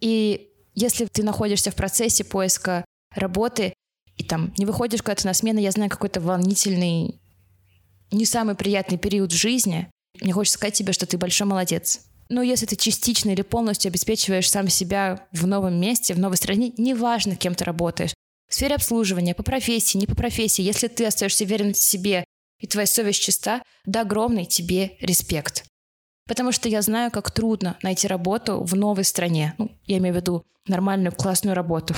И 0.01 0.51
если 0.75 1.07
ты 1.07 1.23
находишься 1.23 1.71
в 1.71 1.77
процессе 1.77 2.25
поиска 2.25 2.85
работы, 3.15 3.75
и 4.17 4.23
там 4.23 4.55
не 4.59 4.65
выходишь 4.65 5.03
куда-то 5.03 5.27
на 5.27 5.35
смену, 5.35 5.59
я 5.59 5.71
знаю 5.71 5.91
какой-то 5.91 6.21
волнительный 6.21 7.21
не 8.15 8.27
самый 8.27 8.55
приятный 8.55 8.99
период 8.99 9.33
в 9.33 9.37
жизни, 9.37 9.91
мне 10.21 10.33
хочется 10.33 10.59
сказать 10.59 10.75
тебе, 10.75 10.93
что 10.93 11.07
ты 11.07 11.19
большой 11.19 11.47
молодец. 11.47 12.01
Но 12.29 12.43
если 12.43 12.67
ты 12.67 12.77
частично 12.77 13.31
или 13.31 13.43
полностью 13.43 13.91
обеспечиваешь 13.91 14.51
сам 14.51 14.69
себя 14.69 15.27
в 15.33 15.47
новом 15.47 15.79
месте, 15.81 16.15
в 16.15 16.19
новой 16.19 16.37
стране, 16.37 16.73
неважно, 16.79 17.37
кем 17.37 17.55
ты 17.55 17.65
работаешь, 17.65 18.15
в 18.49 18.55
сфере 18.55 18.77
обслуживания, 18.77 19.35
по 19.35 19.43
профессии, 19.43 19.99
не 19.99 20.07
по 20.07 20.15
профессии, 20.15 20.63
если 20.63 20.89
ты 20.89 21.07
остаешься 21.07 21.45
верен 21.45 21.75
себе 21.75 22.25
и 22.61 22.67
твоя 22.67 22.87
совесть 22.87 23.23
чиста, 23.23 23.63
да 23.85 24.03
огромный 24.03 24.47
тебе 24.47 24.97
респект. 25.01 25.65
Потому 26.27 26.53
что 26.53 26.69
я 26.69 26.81
знаю, 26.81 27.11
как 27.11 27.31
трудно 27.31 27.77
найти 27.83 28.09
работу 28.09 28.63
в 28.63 28.75
новой 28.75 29.05
стране. 29.05 29.55
Ну, 29.59 29.71
я 29.85 29.99
имею 29.99 30.15
в 30.15 30.19
виду 30.19 30.47
нормальную 30.67 31.13
классную 31.13 31.55
работу. 31.55 31.95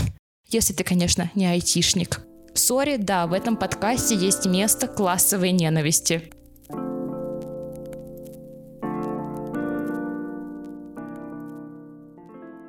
Если 0.48 0.72
ты, 0.72 0.82
конечно, 0.82 1.30
не 1.34 1.46
айтишник. 1.46 2.25
Сори, 2.56 2.96
да, 2.96 3.26
в 3.26 3.32
этом 3.32 3.56
подкасте 3.56 4.14
есть 4.14 4.46
место 4.46 4.86
классовой 4.86 5.52
ненависти. 5.52 6.32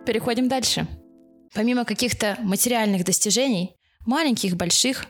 Переходим 0.05 0.49
дальше. 0.49 0.87
Помимо 1.53 1.85
каких-то 1.85 2.37
материальных 2.41 3.03
достижений, 3.03 3.75
маленьких, 4.05 4.55
больших, 4.55 5.05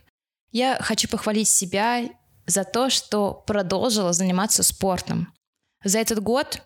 я 0.52 0.78
хочу 0.80 1.08
похвалить 1.08 1.50
себя 1.50 2.10
за 2.46 2.64
то, 2.64 2.90
что 2.90 3.34
продолжила 3.46 4.14
заниматься 4.14 4.64
спортом. 4.64 5.34
За 5.84 6.00
этот 6.00 6.22
год 6.22 6.64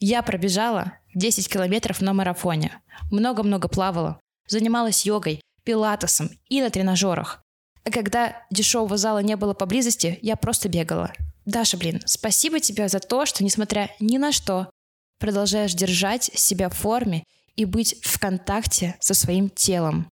я 0.00 0.22
пробежала 0.22 0.98
10 1.14 1.48
километров 1.48 2.00
на 2.00 2.12
марафоне, 2.12 2.82
много-много 3.10 3.68
плавала, 3.68 4.20
занималась 4.46 5.06
йогой, 5.06 5.40
пилатесом 5.64 6.30
и 6.48 6.60
на 6.60 6.70
тренажерах. 6.70 7.43
Когда 7.92 8.42
дешевого 8.50 8.96
зала 8.96 9.18
не 9.18 9.36
было 9.36 9.54
поблизости, 9.54 10.18
я 10.22 10.36
просто 10.36 10.68
бегала. 10.68 11.12
Даша, 11.44 11.76
блин, 11.76 12.02
спасибо 12.06 12.60
тебе 12.60 12.88
за 12.88 12.98
то, 12.98 13.26
что, 13.26 13.44
несмотря 13.44 13.90
ни 14.00 14.16
на 14.16 14.32
что, 14.32 14.70
продолжаешь 15.18 15.74
держать 15.74 16.24
себя 16.34 16.68
в 16.68 16.74
форме 16.74 17.24
и 17.56 17.66
быть 17.66 17.96
в 18.02 18.18
контакте 18.18 18.96
со 19.00 19.14
своим 19.14 19.50
телом. 19.50 20.08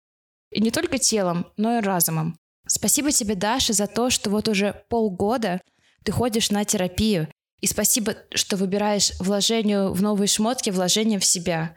И 0.51 0.61
не 0.61 0.71
только 0.71 0.97
телом, 0.97 1.47
но 1.57 1.77
и 1.77 1.81
разумом. 1.81 2.37
Спасибо 2.67 3.11
тебе, 3.11 3.35
Даша, 3.35 3.73
за 3.73 3.87
то, 3.87 4.09
что 4.09 4.29
вот 4.29 4.47
уже 4.47 4.83
полгода 4.89 5.61
ты 6.03 6.11
ходишь 6.11 6.51
на 6.51 6.63
терапию. 6.63 7.27
И 7.59 7.67
спасибо, 7.67 8.15
что 8.33 8.55
выбираешь 8.55 9.11
вложение 9.19 9.89
в 9.89 10.01
новые 10.01 10.27
шмотки, 10.27 10.69
вложение 10.69 11.19
в 11.19 11.25
себя. 11.25 11.75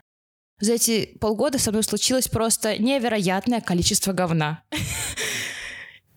За 0.59 0.73
эти 0.73 1.17
полгода 1.19 1.57
со 1.57 1.71
мной 1.71 1.83
случилось 1.83 2.27
просто 2.27 2.77
невероятное 2.77 3.61
количество 3.61 4.13
говна. 4.13 4.63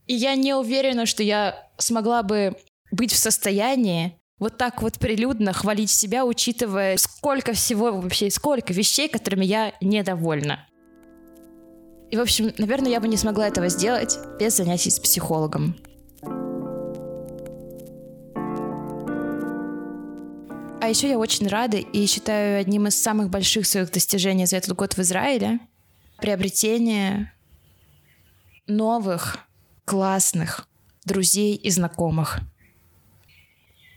И 0.07 0.15
я 0.15 0.35
не 0.35 0.55
уверена, 0.55 1.07
что 1.07 1.23
я 1.23 1.71
смогла 1.79 2.23
бы 2.23 2.57
быть 2.91 3.13
в 3.13 3.17
состоянии 3.17 4.19
вот 4.39 4.59
так 4.59 4.83
вот 4.83 4.99
прилюдно 4.99 5.53
хвалить 5.53 5.91
себя, 5.91 6.25
учитывая, 6.25 6.97
сколько 6.97 7.53
всего 7.53 7.93
вообще, 7.93 8.31
сколько 8.31 8.73
вещей, 8.73 9.09
которыми 9.09 9.45
я 9.45 9.73
недовольна. 9.81 10.67
И, 12.11 12.17
в 12.17 12.21
общем, 12.21 12.53
наверное, 12.59 12.91
я 12.91 13.01
бы 13.01 13.09
не 13.09 13.17
смогла 13.17 13.49
этого 13.49 13.69
сделать 13.69 14.19
без 14.39 14.57
занятий 14.57 14.91
с 14.91 15.01
психологом. 15.01 15.77
А 20.81 20.89
еще 20.89 21.09
я 21.09 21.19
очень 21.19 21.49
рада 21.49 21.79
и 21.79 22.07
считаю 22.07 22.61
одним 22.61 22.89
из 22.89 23.01
самых 23.01 23.31
больших 23.31 23.67
своих 23.67 23.91
достижений 23.91 24.45
за 24.45 24.59
этот 24.59 24.77
год 24.77 24.95
в 24.95 24.99
Израиле 25.01 25.61
приобретение 26.19 27.33
новых 28.67 29.39
классных 29.85 30.69
друзей 31.05 31.55
и 31.55 31.71
знакомых. 31.71 32.41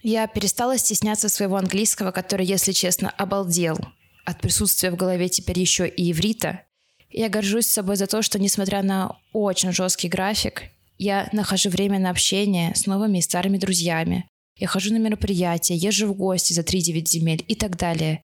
Я 0.03 0.27
перестала 0.27 0.77
стесняться 0.77 1.29
своего 1.29 1.57
английского, 1.57 2.11
который, 2.11 2.45
если 2.45 2.71
честно, 2.71 3.09
обалдел 3.09 3.77
от 4.25 4.41
присутствия 4.41 4.91
в 4.91 4.95
голове 4.95 5.29
теперь 5.29 5.59
еще 5.59 5.87
и 5.87 6.11
иврита. 6.11 6.61
Я 7.09 7.29
горжусь 7.29 7.67
собой 7.67 7.95
за 7.95 8.07
то, 8.07 8.21
что, 8.21 8.39
несмотря 8.39 8.83
на 8.83 9.17
очень 9.31 9.71
жесткий 9.71 10.09
график, 10.09 10.63
я 10.97 11.29
нахожу 11.31 11.69
время 11.69 11.99
на 11.99 12.09
общение 12.09 12.75
с 12.75 12.85
новыми 12.85 13.19
и 13.19 13.21
старыми 13.21 13.57
друзьями. 13.57 14.27
Я 14.57 14.67
хожу 14.67 14.91
на 14.93 14.97
мероприятия, 14.97 15.75
езжу 15.75 16.07
в 16.07 16.13
гости 16.13 16.53
за 16.53 16.61
3-9 16.61 17.07
земель 17.07 17.45
и 17.47 17.55
так 17.55 17.77
далее. 17.77 18.21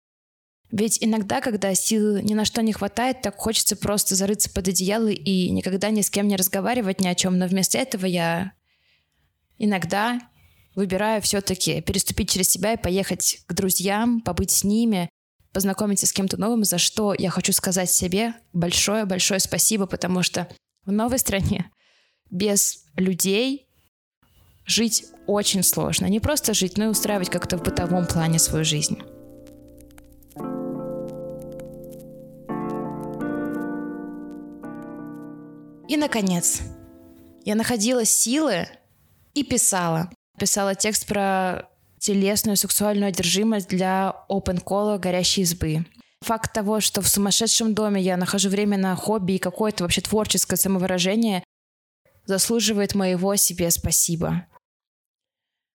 Ведь 0.73 0.97
иногда, 1.01 1.39
когда 1.39 1.75
сил 1.75 2.17
ни 2.17 2.33
на 2.33 2.45
что 2.45 2.63
не 2.63 2.73
хватает, 2.73 3.21
так 3.21 3.37
хочется 3.37 3.75
просто 3.75 4.15
зарыться 4.15 4.49
под 4.49 4.69
одеяло 4.69 5.09
и 5.09 5.51
никогда 5.51 5.91
ни 5.91 6.01
с 6.01 6.09
кем 6.09 6.27
не 6.27 6.35
разговаривать 6.35 6.99
ни 6.99 7.07
о 7.07 7.13
чем. 7.13 7.37
Но 7.37 7.45
вместо 7.45 7.77
этого 7.77 8.07
я 8.07 8.53
иногда 9.59 10.19
выбираю 10.73 11.21
все-таки 11.21 11.81
переступить 11.81 12.31
через 12.31 12.49
себя 12.49 12.73
и 12.73 12.81
поехать 12.81 13.43
к 13.45 13.53
друзьям, 13.53 14.21
побыть 14.21 14.49
с 14.49 14.63
ними, 14.63 15.11
познакомиться 15.51 16.07
с 16.07 16.11
кем-то 16.11 16.37
новым, 16.37 16.63
за 16.63 16.79
что 16.79 17.13
я 17.15 17.29
хочу 17.29 17.53
сказать 17.53 17.91
себе 17.91 18.33
большое-большое 18.53 19.39
спасибо, 19.39 19.85
потому 19.85 20.23
что 20.23 20.47
в 20.87 20.91
новой 20.91 21.19
стране 21.19 21.69
без 22.31 22.85
людей 22.95 23.67
жить 24.65 25.05
очень 25.27 25.61
сложно. 25.61 26.07
Не 26.07 26.19
просто 26.19 26.55
жить, 26.55 26.79
но 26.79 26.85
и 26.85 26.87
устраивать 26.87 27.29
как-то 27.29 27.59
в 27.59 27.63
бытовом 27.63 28.07
плане 28.07 28.39
свою 28.39 28.65
жизнь. 28.65 28.97
И, 35.87 35.97
наконец, 35.97 36.61
я 37.43 37.55
находила 37.55 38.05
силы 38.05 38.67
и 39.33 39.43
писала. 39.43 40.09
Писала 40.39 40.75
текст 40.75 41.05
про 41.05 41.69
телесную 41.99 42.57
сексуальную 42.57 43.09
одержимость 43.09 43.67
для 43.67 44.15
open 44.29 44.61
кола 44.61 44.97
горящей 44.97 45.43
избы. 45.43 45.85
Факт 46.21 46.53
того, 46.53 46.79
что 46.79 47.01
в 47.01 47.07
сумасшедшем 47.07 47.73
доме 47.73 48.01
я 48.01 48.15
нахожу 48.15 48.49
время 48.49 48.77
на 48.77 48.95
хобби 48.95 49.33
и 49.33 49.39
какое-то 49.39 49.83
вообще 49.83 50.01
творческое 50.01 50.55
самовыражение, 50.55 51.43
заслуживает 52.25 52.95
моего 52.95 53.35
себе 53.35 53.69
спасибо. 53.71 54.47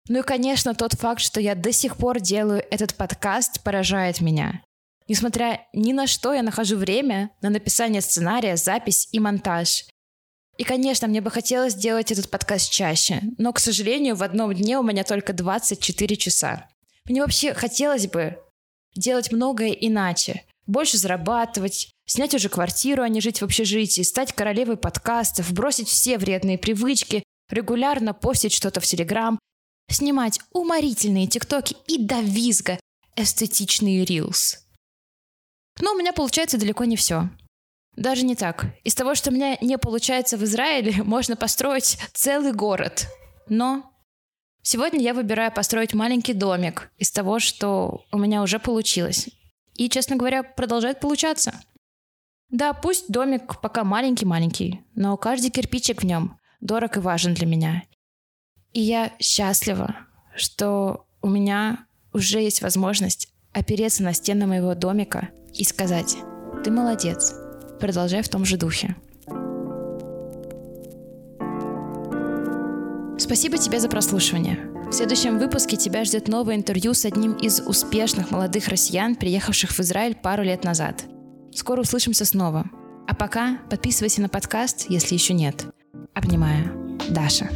Ну 0.08 0.20
и, 0.20 0.22
конечно, 0.22 0.74
тот 0.74 0.94
факт, 0.94 1.20
что 1.20 1.38
я 1.38 1.54
до 1.54 1.70
сих 1.70 1.96
пор 1.96 2.20
делаю 2.20 2.64
этот 2.70 2.94
подкаст, 2.94 3.62
поражает 3.62 4.22
меня. 4.22 4.62
Несмотря 5.06 5.66
ни 5.74 5.92
на 5.92 6.06
что, 6.06 6.32
я 6.32 6.42
нахожу 6.42 6.76
время 6.76 7.30
на 7.42 7.50
написание 7.50 8.00
сценария, 8.00 8.56
запись 8.56 9.08
и 9.12 9.20
монтаж. 9.20 9.84
И, 10.58 10.64
конечно, 10.64 11.06
мне 11.06 11.20
бы 11.20 11.30
хотелось 11.30 11.74
сделать 11.74 12.10
этот 12.10 12.30
подкаст 12.30 12.70
чаще, 12.70 13.22
но, 13.38 13.52
к 13.52 13.60
сожалению, 13.60 14.16
в 14.16 14.24
одном 14.24 14.52
дне 14.52 14.76
у 14.76 14.82
меня 14.82 15.04
только 15.04 15.32
24 15.32 16.16
часа. 16.16 16.68
Мне 17.04 17.22
вообще 17.22 17.54
хотелось 17.54 18.08
бы 18.08 18.38
делать 18.94 19.30
многое 19.30 19.70
иначе. 19.70 20.44
Больше 20.66 20.98
зарабатывать, 20.98 21.90
снять 22.06 22.34
уже 22.34 22.48
квартиру, 22.48 23.02
а 23.02 23.08
не 23.08 23.20
жить 23.20 23.40
в 23.40 23.44
общежитии, 23.44 24.02
стать 24.02 24.32
королевой 24.32 24.76
подкастов, 24.76 25.52
бросить 25.52 25.88
все 25.88 26.18
вредные 26.18 26.58
привычки, 26.58 27.22
регулярно 27.48 28.12
постить 28.12 28.52
что-то 28.52 28.80
в 28.80 28.84
Телеграм, 28.84 29.38
снимать 29.88 30.40
уморительные 30.52 31.28
тиктоки 31.28 31.76
и 31.86 32.04
до 32.04 32.20
визга 32.20 32.80
эстетичные 33.16 34.04
рилс. 34.04 34.58
Но 35.80 35.92
у 35.92 35.96
меня 35.96 36.12
получается 36.12 36.58
далеко 36.58 36.84
не 36.84 36.96
все. 36.96 37.30
Даже 37.98 38.24
не 38.24 38.36
так. 38.36 38.66
Из 38.84 38.94
того, 38.94 39.16
что 39.16 39.30
у 39.30 39.32
меня 39.32 39.56
не 39.60 39.76
получается 39.76 40.36
в 40.36 40.44
Израиле, 40.44 41.02
можно 41.04 41.34
построить 41.34 41.98
целый 42.14 42.52
город. 42.52 43.08
Но 43.48 43.90
сегодня 44.62 45.00
я 45.00 45.14
выбираю 45.14 45.52
построить 45.52 45.94
маленький 45.94 46.32
домик 46.32 46.92
из 46.96 47.10
того, 47.10 47.40
что 47.40 48.04
у 48.12 48.18
меня 48.18 48.42
уже 48.42 48.60
получилось. 48.60 49.28
И, 49.74 49.88
честно 49.88 50.14
говоря, 50.14 50.44
продолжает 50.44 51.00
получаться. 51.00 51.60
Да, 52.50 52.72
пусть 52.72 53.10
домик 53.10 53.60
пока 53.60 53.82
маленький-маленький, 53.82 54.80
но 54.94 55.16
каждый 55.16 55.50
кирпичик 55.50 56.02
в 56.02 56.06
нем 56.06 56.38
дорог 56.60 56.96
и 56.96 57.00
важен 57.00 57.34
для 57.34 57.46
меня. 57.46 57.82
И 58.72 58.80
я 58.80 59.12
счастлива, 59.18 59.96
что 60.36 61.06
у 61.20 61.28
меня 61.28 61.86
уже 62.12 62.40
есть 62.40 62.62
возможность 62.62 63.28
опереться 63.52 64.04
на 64.04 64.12
стены 64.12 64.46
моего 64.46 64.74
домика 64.74 65.30
и 65.52 65.64
сказать, 65.64 66.16
ты 66.64 66.70
молодец, 66.70 67.34
Продолжай 67.80 68.22
в 68.22 68.28
том 68.28 68.44
же 68.44 68.56
духе. 68.56 68.96
Спасибо 73.18 73.58
тебе 73.58 73.80
за 73.80 73.88
прослушивание. 73.88 74.58
В 74.88 74.92
следующем 74.92 75.38
выпуске 75.38 75.76
тебя 75.76 76.04
ждет 76.04 76.28
новое 76.28 76.54
интервью 76.54 76.94
с 76.94 77.04
одним 77.04 77.34
из 77.34 77.60
успешных 77.60 78.30
молодых 78.30 78.68
россиян, 78.68 79.16
приехавших 79.16 79.70
в 79.70 79.80
Израиль 79.80 80.16
пару 80.16 80.42
лет 80.42 80.64
назад. 80.64 81.04
Скоро 81.54 81.82
услышимся 81.82 82.24
снова. 82.24 82.70
А 83.06 83.14
пока 83.14 83.58
подписывайся 83.68 84.22
на 84.22 84.28
подкаст, 84.28 84.86
если 84.88 85.14
еще 85.14 85.34
нет. 85.34 85.66
Обнимаю. 86.14 86.98
Даша. 87.10 87.50